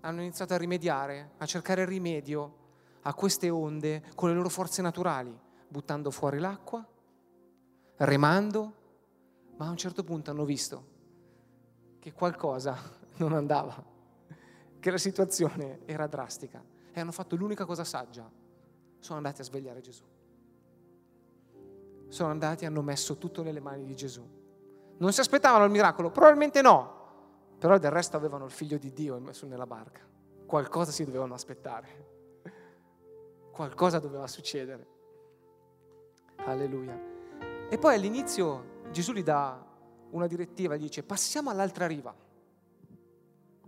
hanno 0.02 0.20
iniziato 0.20 0.54
a 0.54 0.56
rimediare, 0.56 1.32
a 1.38 1.46
cercare 1.46 1.84
rimedio 1.84 2.60
a 3.02 3.12
queste 3.12 3.50
onde 3.50 4.04
con 4.14 4.28
le 4.28 4.36
loro 4.36 4.48
forze 4.48 4.82
naturali, 4.82 5.36
buttando 5.66 6.12
fuori 6.12 6.38
l'acqua, 6.38 6.86
remando, 7.96 8.74
ma 9.56 9.66
a 9.66 9.70
un 9.70 9.76
certo 9.76 10.04
punto 10.04 10.30
hanno 10.30 10.44
visto 10.44 10.90
che 11.98 12.12
qualcosa 12.12 12.78
non 13.18 13.32
andava, 13.32 13.84
che 14.78 14.90
la 14.92 14.98
situazione 14.98 15.80
era 15.84 16.06
drastica 16.06 16.64
e 16.92 17.00
hanno 17.00 17.10
fatto 17.10 17.34
l'unica 17.34 17.64
cosa 17.64 17.82
saggia, 17.82 18.30
sono 19.00 19.16
andati 19.16 19.40
a 19.40 19.44
svegliare 19.44 19.80
Gesù. 19.80 20.04
Sono 22.06 22.30
andati 22.30 22.62
e 22.62 22.68
hanno 22.68 22.82
messo 22.82 23.18
tutto 23.18 23.42
nelle 23.42 23.60
mani 23.60 23.84
di 23.84 23.96
Gesù. 23.96 24.24
Non 24.98 25.12
si 25.12 25.18
aspettavano 25.18 25.64
il 25.64 25.72
miracolo? 25.72 26.12
Probabilmente 26.12 26.62
no, 26.62 27.00
però 27.62 27.78
del 27.78 27.92
resto 27.92 28.16
avevano 28.16 28.46
il 28.46 28.50
figlio 28.50 28.76
di 28.76 28.92
Dio 28.92 29.20
messo 29.20 29.46
nella 29.46 29.68
barca. 29.68 30.00
Qualcosa 30.46 30.90
si 30.90 31.04
dovevano 31.04 31.34
aspettare. 31.34 32.40
Qualcosa 33.52 34.00
doveva 34.00 34.26
succedere. 34.26 34.86
Alleluia. 36.38 37.00
E 37.70 37.78
poi 37.78 37.94
all'inizio 37.94 38.80
Gesù 38.90 39.12
gli 39.12 39.22
dà 39.22 39.64
una 40.10 40.26
direttiva, 40.26 40.74
gli 40.74 40.80
dice 40.80 41.04
passiamo 41.04 41.50
all'altra 41.50 41.86
riva. 41.86 42.12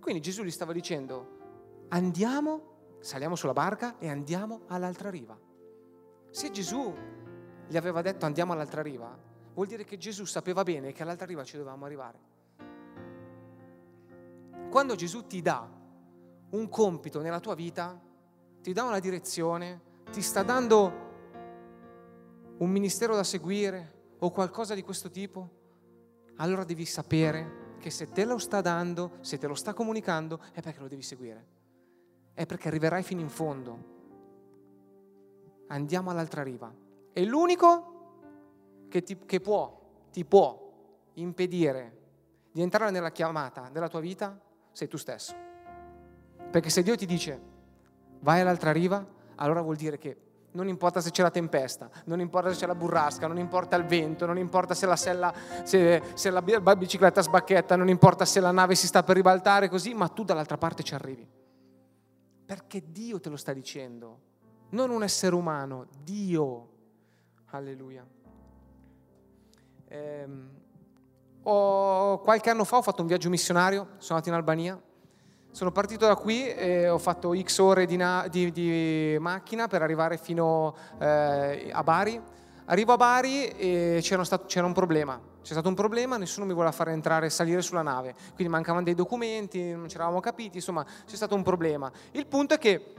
Quindi 0.01 0.21
Gesù 0.21 0.43
gli 0.43 0.51
stava 0.51 0.73
dicendo 0.73 1.87
andiamo, 1.91 2.97
saliamo 2.99 3.37
sulla 3.37 3.53
barca 3.53 3.99
e 3.99 4.09
andiamo 4.09 4.63
all'altra 4.67 5.09
riva. 5.09 5.39
Se 6.31 6.51
Gesù 6.51 6.93
gli 7.69 7.77
aveva 7.77 8.03
detto 8.03 8.27
andiamo 8.27 8.55
all'altra 8.55 8.83
riva, 8.83 9.17
vuol 9.55 9.69
dire 9.69 9.85
che 9.85 9.99
Gesù 9.99 10.25
sapeva 10.25 10.65
bene 10.65 10.91
che 10.91 11.05
all'altra 11.05 11.27
riva 11.27 11.45
ci 11.45 11.57
dovevamo 11.57 11.85
arrivare. 11.85 12.34
Quando 14.71 14.95
Gesù 14.95 15.27
ti 15.27 15.41
dà 15.41 15.69
un 16.51 16.69
compito 16.69 17.21
nella 17.21 17.41
tua 17.41 17.55
vita, 17.55 18.01
ti 18.61 18.73
dà 18.73 18.85
una 18.85 18.99
direzione, 18.99 19.81
ti 20.11 20.23
sta 20.23 20.43
dando 20.43 21.03
un 22.59 22.71
ministero 22.71 23.15
da 23.15 23.25
seguire 23.25 24.15
o 24.19 24.31
qualcosa 24.31 24.75
di 24.75 24.83
questo 24.83 25.11
tipo, 25.11 25.63
allora 26.37 26.65
devi 26.65 26.85
sapere 26.85 27.77
che 27.79 27.91
se 27.91 28.11
te 28.11 28.25
lo 28.25 28.39
sta 28.39 28.61
dando, 28.61 29.19
se 29.21 29.39
te 29.39 29.47
lo 29.47 29.55
sta 29.55 29.75
comunicando, 29.75 30.41
è 30.53 30.61
perché 30.63 30.81
lo 30.81 30.89
devi 30.89 31.03
seguire. 31.03 31.47
È 32.33 32.47
perché 32.47 32.69
arriverai 32.69 33.03
fino 33.03 33.21
in 33.21 33.29
fondo. 33.29 33.93
Andiamo 35.69 36.11
all'altra 36.11 36.43
riva. 36.43 36.73
E 37.13 37.25
l'unico 37.25 38.87
che, 38.89 39.03
ti, 39.03 39.19
che 39.27 39.41
può, 39.41 40.07
ti 40.11 40.25
può 40.25 40.73
impedire 41.15 41.99
di 42.51 42.63
entrare 42.63 42.91
nella 42.91 43.13
chiamata 43.13 43.69
della 43.71 43.89
tua 43.89 44.01
vita 44.01 44.41
sei 44.75 44.89
tu 44.89 44.99
stesso. 44.99 45.35
Perché 46.51 46.69
se 46.69 46.83
Dio 46.83 46.97
ti 46.97 47.07
dice 47.07 47.41
vai 48.21 48.41
all'altra 48.41 48.73
riva, 48.73 49.05
allora 49.37 49.63
vuol 49.63 49.77
dire 49.77 49.97
che 49.99 50.19
non 50.53 50.69
importa 50.69 51.01
se 51.01 51.11
c'è 51.11 51.23
la 51.23 51.31
tempesta, 51.31 51.91
non 52.05 52.21
importa 52.21 52.53
se 52.53 52.61
c'è 52.61 52.67
la 52.67 52.75
burrasca, 52.75 53.27
non 53.27 53.39
importa 53.39 53.77
il 53.77 53.85
vento, 53.85 54.25
non 54.27 54.39
importa 54.39 54.75
se 54.75 54.87
la, 54.87 54.97
sella, 54.97 55.33
se, 55.65 56.03
se 56.15 56.31
la 56.31 56.43
bicicletta 56.43 57.23
sbacchetta, 57.23 57.77
non 57.77 57.89
importa 57.89 58.25
se 58.25 58.41
la 58.41 58.53
nave 58.53 58.75
si 58.75 58.87
sta 58.87 59.03
per 59.03 59.17
ribaltare 59.17 59.69
così, 59.69 59.95
ma 59.95 60.09
tu 60.09 60.23
dall'altra 60.23 60.57
parte 60.57 60.83
ci 60.83 60.95
arrivi. 60.95 61.27
Perché 62.47 62.85
Dio 62.87 63.21
te 63.21 63.31
lo 63.31 63.37
sta 63.37 63.53
dicendo, 63.53 64.21
non 64.71 64.91
un 64.91 65.03
essere 65.03 65.35
umano, 65.35 65.87
Dio. 66.03 66.69
Alleluia. 67.47 68.07
Ehm, 69.89 70.51
ho, 71.45 72.19
qualche 72.19 72.51
anno 72.51 72.65
fa 72.65 72.77
ho 72.77 72.83
fatto 72.83 73.01
un 73.01 73.09
viaggio 73.09 73.29
missionario, 73.29 73.89
sono 73.99 74.19
andato 74.19 74.29
in 74.29 74.35
Albania 74.35 74.81
sono 75.55 75.71
partito 75.71 76.05
da 76.05 76.17
qui 76.17 76.49
e 76.49 76.89
ho 76.89 76.99
fatto 76.99 77.33
X 77.33 77.59
ore 77.59 77.87
di, 77.87 77.95
na- 77.97 78.27
di, 78.29 78.51
di 78.51 79.17
macchina 79.21 79.69
per 79.69 79.83
arrivare 79.83 80.19
fino 80.19 80.75
eh, 80.99 81.71
a 81.73 81.83
Bari. 81.85 82.21
Arrivo 82.65 82.95
a 82.95 82.97
Bari 82.97 83.51
e 83.51 84.01
c'era, 84.03 84.25
stato, 84.25 84.47
c'era, 84.47 84.67
un 84.67 84.73
problema. 84.73 85.17
C'è 85.43 85.53
stato 85.53 85.69
un 85.69 85.77
problema, 85.77 86.17
nessuno 86.17 86.45
mi 86.45 86.55
voleva 86.55 86.73
fare 86.73 86.91
entrare 86.91 87.27
e 87.27 87.31
salire 87.31 87.63
sulla 87.63 87.83
nave. 87.83 88.17
Quindi 88.35 88.53
mancavano 88.53 88.83
dei 88.83 88.97
documenti, 88.97 89.71
non 89.71 89.89
ci 89.89 89.95
eravamo 89.95 90.19
capiti, 90.19 90.57
insomma 90.57 90.85
c'è 91.07 91.15
stato 91.15 91.37
un 91.37 91.45
problema. 91.45 91.89
Il 92.11 92.27
punto 92.27 92.55
è 92.55 92.59
che 92.59 92.95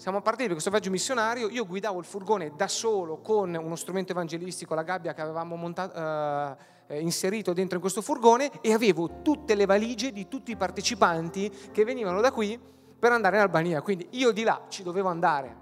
siamo 0.00 0.22
partiti 0.22 0.44
per 0.44 0.52
questo 0.52 0.70
viaggio 0.70 0.88
missionario, 0.88 1.50
io 1.50 1.66
guidavo 1.66 1.98
il 1.98 2.06
furgone 2.06 2.52
da 2.56 2.68
solo 2.68 3.18
con 3.18 3.54
uno 3.54 3.76
strumento 3.76 4.12
evangelistico, 4.12 4.74
la 4.74 4.82
gabbia 4.82 5.12
che 5.12 5.20
avevamo 5.20 5.56
montato... 5.56 5.98
Eh, 5.98 6.78
eh, 6.86 7.00
inserito 7.00 7.52
dentro 7.52 7.76
in 7.76 7.80
questo 7.80 8.02
furgone 8.02 8.50
e 8.62 8.72
avevo 8.72 9.20
tutte 9.22 9.54
le 9.54 9.64
valigie 9.64 10.10
di 10.10 10.26
tutti 10.26 10.50
i 10.50 10.56
partecipanti 10.56 11.68
che 11.70 11.84
venivano 11.84 12.20
da 12.20 12.32
qui 12.32 12.58
per 12.98 13.12
andare 13.12 13.36
in 13.36 13.42
Albania. 13.42 13.80
Quindi 13.80 14.08
io 14.12 14.32
di 14.32 14.42
là 14.42 14.64
ci 14.68 14.82
dovevo 14.82 15.08
andare. 15.08 15.56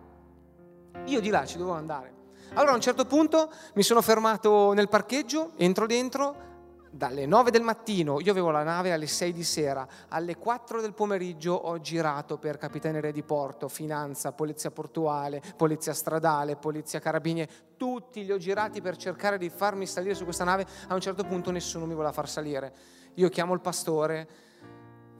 Io 1.05 1.21
di 1.21 1.29
là 1.29 1.45
ci 1.45 1.59
dovevo 1.59 1.77
andare. 1.77 2.15
Allora 2.55 2.71
a 2.71 2.75
un 2.77 2.81
certo 2.81 3.05
punto 3.05 3.53
mi 3.75 3.83
sono 3.83 4.01
fermato 4.01 4.73
nel 4.73 4.89
parcheggio, 4.89 5.51
entro 5.57 5.85
dentro, 5.85 6.48
dalle 6.91 7.27
9 7.27 7.51
del 7.51 7.63
mattino, 7.63 8.21
io 8.21 8.31
avevo 8.31 8.51
la 8.51 8.63
nave 8.63 8.93
alle 8.93 9.07
6 9.07 9.33
di 9.33 9.45
sera, 9.45 9.87
alle 10.09 10.37
4 10.37 10.81
del 10.81 10.95
pomeriggio 10.95 11.53
ho 11.53 11.81
girato 11.81 12.39
per 12.39 12.57
Capitaneria 12.57 13.13
di 13.13 13.23
Porto, 13.23 13.69
Finanza, 13.69 14.33
Polizia 14.33 14.71
Portuale, 14.71 15.43
Polizia 15.57 15.93
Stradale, 15.93 16.57
Polizia 16.57 17.01
Carabinieri, 17.01 17.51
tutti 17.77 18.25
li 18.25 18.33
ho 18.33 18.39
girati 18.39 18.81
per 18.81 18.97
cercare 18.97 19.39
di 19.39 19.51
farmi 19.51 19.87
salire 19.87 20.15
su 20.15 20.25
questa 20.25 20.45
nave, 20.45 20.67
a 20.89 20.95
un 20.95 21.01
certo 21.01 21.25
punto 21.25 21.51
nessuno 21.51 21.87
mi 21.87 21.95
voleva 21.95 22.13
far 22.13 22.29
salire. 22.29 22.73
Io 23.15 23.29
chiamo 23.29 23.55
il 23.55 23.61
pastore, 23.61 24.29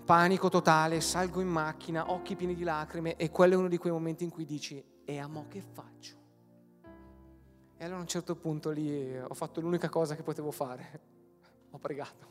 panico 0.05 0.49
totale, 0.49 1.01
salgo 1.01 1.41
in 1.41 1.49
macchina, 1.49 2.11
occhi 2.11 2.37
pieni 2.37 2.55
di 2.55 2.65
lacrime 2.65 3.17
e 3.17 3.31
quello 3.31 3.55
è 3.55 3.57
uno 3.57 3.69
di 3.69 3.77
quei 3.77 3.93
momenti 3.93 4.25
in 4.25 4.31
cui 4.31 4.45
dici, 4.45 4.83
e 5.05 5.19
a 5.19 5.27
mo 5.27 5.47
che 5.49 5.61
faccio? 5.61 6.17
E 7.77 7.85
allora 7.85 7.99
a 7.99 8.03
un 8.03 8.09
certo 8.09 8.35
punto 8.35 8.71
lì 8.71 9.17
ho 9.17 9.35
fatto 9.35 9.61
l'unica 9.61 9.89
cosa 9.89 10.17
che 10.17 10.23
potevo 10.23 10.51
fare 10.51 11.17
ho 11.79 11.81
pregato. 11.81 12.27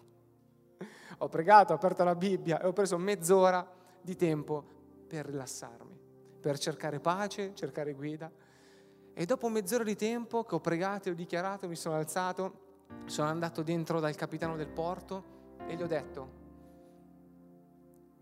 Ho 1.19 1.29
pregato, 1.29 1.71
ho 1.73 1.75
aperto 1.77 2.03
la 2.03 2.15
Bibbia 2.15 2.61
e 2.61 2.67
ho 2.67 2.73
preso 2.73 2.97
mezz'ora 2.97 3.65
di 4.01 4.15
tempo 4.15 4.63
per 5.07 5.25
rilassarmi, 5.25 5.97
per 6.39 6.59
cercare 6.59 6.99
pace, 6.99 7.55
cercare 7.55 7.93
guida. 7.93 8.29
E 9.13 9.25
dopo 9.25 9.49
mezz'ora 9.49 9.83
di 9.83 9.95
tempo 9.95 10.43
che 10.43 10.55
ho 10.55 10.59
pregato 10.59 11.09
e 11.09 11.13
ho 11.13 11.15
dichiarato, 11.15 11.67
mi 11.67 11.75
sono 11.75 11.95
alzato, 11.95 12.65
sono 13.05 13.29
andato 13.29 13.63
dentro 13.63 13.99
dal 13.99 14.15
capitano 14.15 14.55
del 14.55 14.67
porto 14.67 15.35
e 15.65 15.75
gli 15.75 15.81
ho 15.81 15.87
detto, 15.87 16.45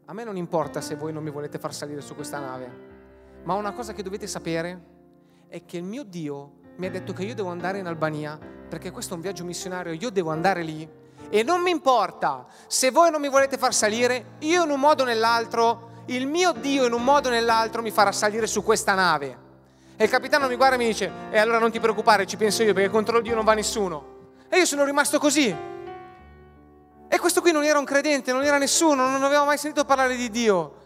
a 0.05 0.13
me 0.13 0.23
non 0.23 0.37
importa 0.37 0.79
se 0.79 0.95
voi 0.95 1.11
non 1.11 1.23
mi 1.23 1.31
volete 1.31 1.59
far 1.59 1.73
salire 1.73 2.01
su 2.01 2.15
questa 2.15 2.39
nave, 2.39 3.41
ma 3.43 3.55
una 3.55 3.73
cosa 3.73 3.93
che 3.93 4.03
dovete 4.03 4.27
sapere 4.27 4.93
è 5.47 5.65
che 5.65 5.77
il 5.77 5.83
mio 5.83 6.03
Dio 6.03 6.63
mi 6.77 6.85
ha 6.85 6.91
detto 6.91 7.11
che 7.11 7.23
io 7.23 7.35
devo 7.35 7.49
andare 7.49 7.79
in 7.79 7.87
Albania 7.87 8.37
perché 8.37 8.91
questo 8.91 9.13
è 9.13 9.15
un 9.15 9.21
viaggio 9.21 9.43
missionario, 9.43 9.91
io 9.91 10.09
devo 10.09 10.29
andare 10.31 10.63
lì 10.63 11.03
e 11.29 11.43
non 11.43 11.61
mi 11.61 11.71
importa 11.71 12.45
se 12.67 12.91
voi 12.91 13.11
non 13.11 13.21
mi 13.21 13.29
volete 13.29 13.57
far 13.57 13.73
salire, 13.73 14.37
io 14.39 14.63
in 14.63 14.69
un 14.69 14.79
modo 14.79 15.03
o 15.03 15.05
nell'altro, 15.05 16.03
il 16.07 16.27
mio 16.27 16.51
Dio 16.53 16.85
in 16.85 16.93
un 16.93 17.03
modo 17.03 17.29
o 17.29 17.31
nell'altro 17.31 17.81
mi 17.81 17.91
farà 17.91 18.11
salire 18.11 18.47
su 18.47 18.63
questa 18.63 18.93
nave. 18.93 19.43
E 19.97 20.03
il 20.03 20.09
capitano 20.09 20.47
mi 20.47 20.55
guarda 20.55 20.75
e 20.75 20.77
mi 20.77 20.85
dice, 20.87 21.11
e 21.31 21.39
allora 21.39 21.59
non 21.59 21.71
ti 21.71 21.79
preoccupare, 21.79 22.25
ci 22.25 22.37
penso 22.37 22.63
io 22.63 22.73
perché 22.73 22.89
contro 22.89 23.21
Dio 23.21 23.35
non 23.35 23.45
va 23.45 23.53
nessuno. 23.53 24.13
E 24.49 24.57
io 24.57 24.65
sono 24.65 24.83
rimasto 24.83 25.19
così. 25.19 25.55
E 27.07 27.19
questo 27.19 27.41
qui 27.41 27.51
non 27.51 27.63
era 27.63 27.79
un 27.79 27.85
credente, 27.85 28.31
non 28.31 28.43
era 28.43 28.57
nessuno, 28.57 29.09
non 29.09 29.23
aveva 29.23 29.43
mai 29.45 29.57
sentito 29.57 29.85
parlare 29.85 30.15
di 30.15 30.29
Dio 30.29 30.83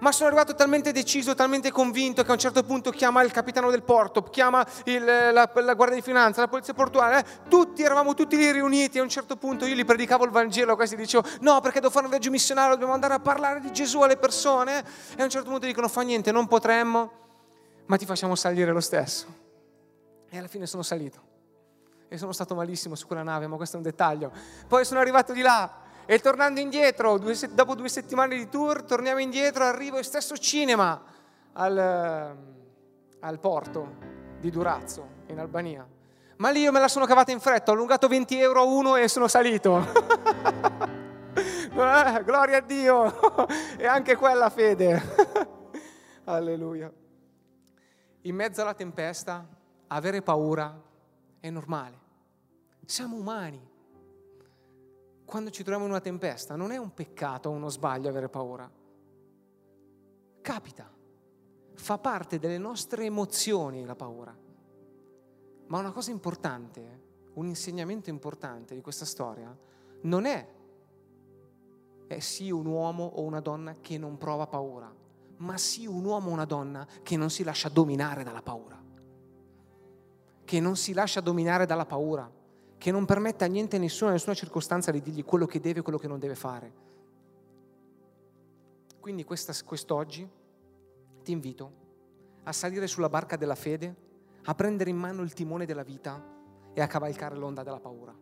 ma 0.00 0.12
sono 0.12 0.28
arrivato 0.28 0.54
talmente 0.54 0.92
deciso, 0.92 1.34
talmente 1.34 1.70
convinto 1.70 2.22
che 2.22 2.30
a 2.30 2.32
un 2.32 2.38
certo 2.38 2.62
punto 2.62 2.90
chiama 2.90 3.22
il 3.22 3.30
capitano 3.30 3.70
del 3.70 3.82
porto, 3.82 4.22
chiama 4.24 4.66
il, 4.84 5.04
la, 5.04 5.50
la, 5.52 5.74
guardia 5.74 5.96
di 5.96 6.02
finanza, 6.02 6.40
la 6.40 6.48
polizia 6.48 6.74
portuale, 6.74 7.20
eh? 7.20 7.24
tutti 7.48 7.82
eravamo 7.82 8.14
tutti 8.14 8.36
lì 8.36 8.50
riuniti 8.50 8.96
e 8.96 9.00
a 9.00 9.02
un 9.02 9.08
certo 9.08 9.36
punto 9.36 9.64
io 9.64 9.74
gli 9.74 9.84
predicavo 9.84 10.24
il 10.24 10.30
Vangelo, 10.30 10.74
questi 10.74 10.96
dicevo 10.96 11.26
no 11.40 11.60
perché 11.60 11.80
devo 11.80 11.92
fare 11.92 12.04
un 12.04 12.10
viaggio 12.10 12.30
missionario, 12.30 12.72
dobbiamo 12.72 12.94
andare 12.94 13.14
a 13.14 13.20
parlare 13.20 13.60
di 13.60 13.72
Gesù 13.72 14.00
alle 14.00 14.16
persone 14.16 14.84
e 15.16 15.20
a 15.20 15.24
un 15.24 15.30
certo 15.30 15.50
punto 15.50 15.66
dicono 15.66 15.88
fa 15.88 16.02
niente, 16.02 16.32
non 16.32 16.46
potremmo, 16.46 17.12
ma 17.86 17.96
ti 17.96 18.06
facciamo 18.06 18.34
salire 18.34 18.72
lo 18.72 18.80
stesso. 18.80 19.26
E 20.28 20.38
alla 20.38 20.48
fine 20.48 20.66
sono 20.66 20.82
salito 20.82 21.28
e 22.08 22.18
sono 22.18 22.32
stato 22.32 22.54
malissimo 22.54 22.94
su 22.94 23.06
quella 23.06 23.22
nave, 23.22 23.46
ma 23.46 23.56
questo 23.56 23.76
è 23.76 23.78
un 23.78 23.84
dettaglio. 23.84 24.32
Poi 24.66 24.84
sono 24.84 25.00
arrivato 25.00 25.32
di 25.32 25.42
là 25.42 25.88
e 26.10 26.18
tornando 26.18 26.58
indietro, 26.58 27.18
due, 27.18 27.38
dopo 27.52 27.76
due 27.76 27.88
settimane 27.88 28.34
di 28.34 28.48
tour, 28.48 28.82
torniamo 28.82 29.20
indietro, 29.20 29.62
arrivo 29.62 29.96
al 29.96 30.04
stesso 30.04 30.36
cinema 30.36 31.00
al, 31.52 31.78
ehm, 31.78 32.54
al 33.20 33.38
porto 33.38 33.94
di 34.40 34.50
Durazzo, 34.50 35.06
in 35.28 35.38
Albania. 35.38 35.86
Ma 36.38 36.50
lì 36.50 36.62
io 36.62 36.72
me 36.72 36.80
la 36.80 36.88
sono 36.88 37.06
cavata 37.06 37.30
in 37.30 37.38
fretta, 37.38 37.70
ho 37.70 37.74
allungato 37.74 38.08
20 38.08 38.40
euro 38.40 38.58
a 38.58 38.64
uno 38.64 38.96
e 38.96 39.06
sono 39.06 39.28
salito. 39.28 39.86
Eh, 41.32 42.24
gloria 42.24 42.58
a 42.58 42.60
Dio! 42.60 43.46
e 43.78 43.86
anche 43.86 44.16
quella 44.16 44.50
fede. 44.50 45.00
Alleluia. 46.24 46.92
In 48.22 48.34
mezzo 48.34 48.60
alla 48.60 48.74
tempesta, 48.74 49.46
avere 49.86 50.20
paura 50.22 50.78
è 51.38 51.48
normale. 51.48 51.98
Siamo 52.84 53.16
umani 53.16 53.69
quando 55.30 55.50
ci 55.50 55.62
troviamo 55.62 55.84
in 55.84 55.92
una 55.92 56.00
tempesta, 56.00 56.56
non 56.56 56.72
è 56.72 56.76
un 56.76 56.92
peccato 56.92 57.50
o 57.50 57.52
uno 57.52 57.68
sbaglio 57.68 58.08
avere 58.08 58.28
paura. 58.28 58.68
Capita. 60.40 60.92
fa 61.74 61.98
parte 61.98 62.40
delle 62.40 62.58
nostre 62.58 63.04
emozioni 63.04 63.84
la 63.84 63.94
paura. 63.94 64.36
Ma 65.68 65.78
una 65.78 65.92
cosa 65.92 66.10
importante, 66.10 67.02
un 67.34 67.46
insegnamento 67.46 68.10
importante 68.10 68.74
di 68.74 68.80
questa 68.80 69.04
storia, 69.04 69.56
non 70.02 70.24
è, 70.24 70.48
è 72.08 72.18
sì 72.18 72.50
un 72.50 72.66
uomo 72.66 73.04
o 73.04 73.22
una 73.22 73.40
donna 73.40 73.76
che 73.80 73.98
non 73.98 74.18
prova 74.18 74.48
paura, 74.48 74.92
ma 75.36 75.56
sì 75.56 75.86
un 75.86 76.04
uomo 76.04 76.30
o 76.30 76.32
una 76.32 76.44
donna 76.44 76.84
che 77.04 77.16
non 77.16 77.30
si 77.30 77.44
lascia 77.44 77.68
dominare 77.68 78.24
dalla 78.24 78.42
paura. 78.42 78.82
Che 80.44 80.60
non 80.60 80.74
si 80.74 80.92
lascia 80.92 81.20
dominare 81.20 81.66
dalla 81.66 81.86
paura, 81.86 82.28
che 82.80 82.90
non 82.90 83.04
permette 83.04 83.44
a 83.44 83.46
niente, 83.46 83.76
a 83.76 83.78
nessuno, 83.78 84.08
a 84.08 84.14
nessuna 84.14 84.34
circostanza 84.34 84.90
di 84.90 85.02
dirgli 85.02 85.22
quello 85.22 85.44
che 85.44 85.60
deve 85.60 85.80
e 85.80 85.82
quello 85.82 85.98
che 85.98 86.08
non 86.08 86.18
deve 86.18 86.34
fare. 86.34 86.72
Quindi 88.98 89.22
questa, 89.22 89.52
quest'oggi 89.62 90.26
ti 91.22 91.30
invito 91.30 91.72
a 92.42 92.52
salire 92.52 92.86
sulla 92.86 93.10
barca 93.10 93.36
della 93.36 93.54
fede, 93.54 93.94
a 94.44 94.54
prendere 94.54 94.88
in 94.88 94.96
mano 94.96 95.20
il 95.20 95.34
timone 95.34 95.66
della 95.66 95.82
vita 95.82 96.24
e 96.72 96.80
a 96.80 96.86
cavalcare 96.86 97.36
l'onda 97.36 97.62
della 97.62 97.80
paura. 97.80 98.16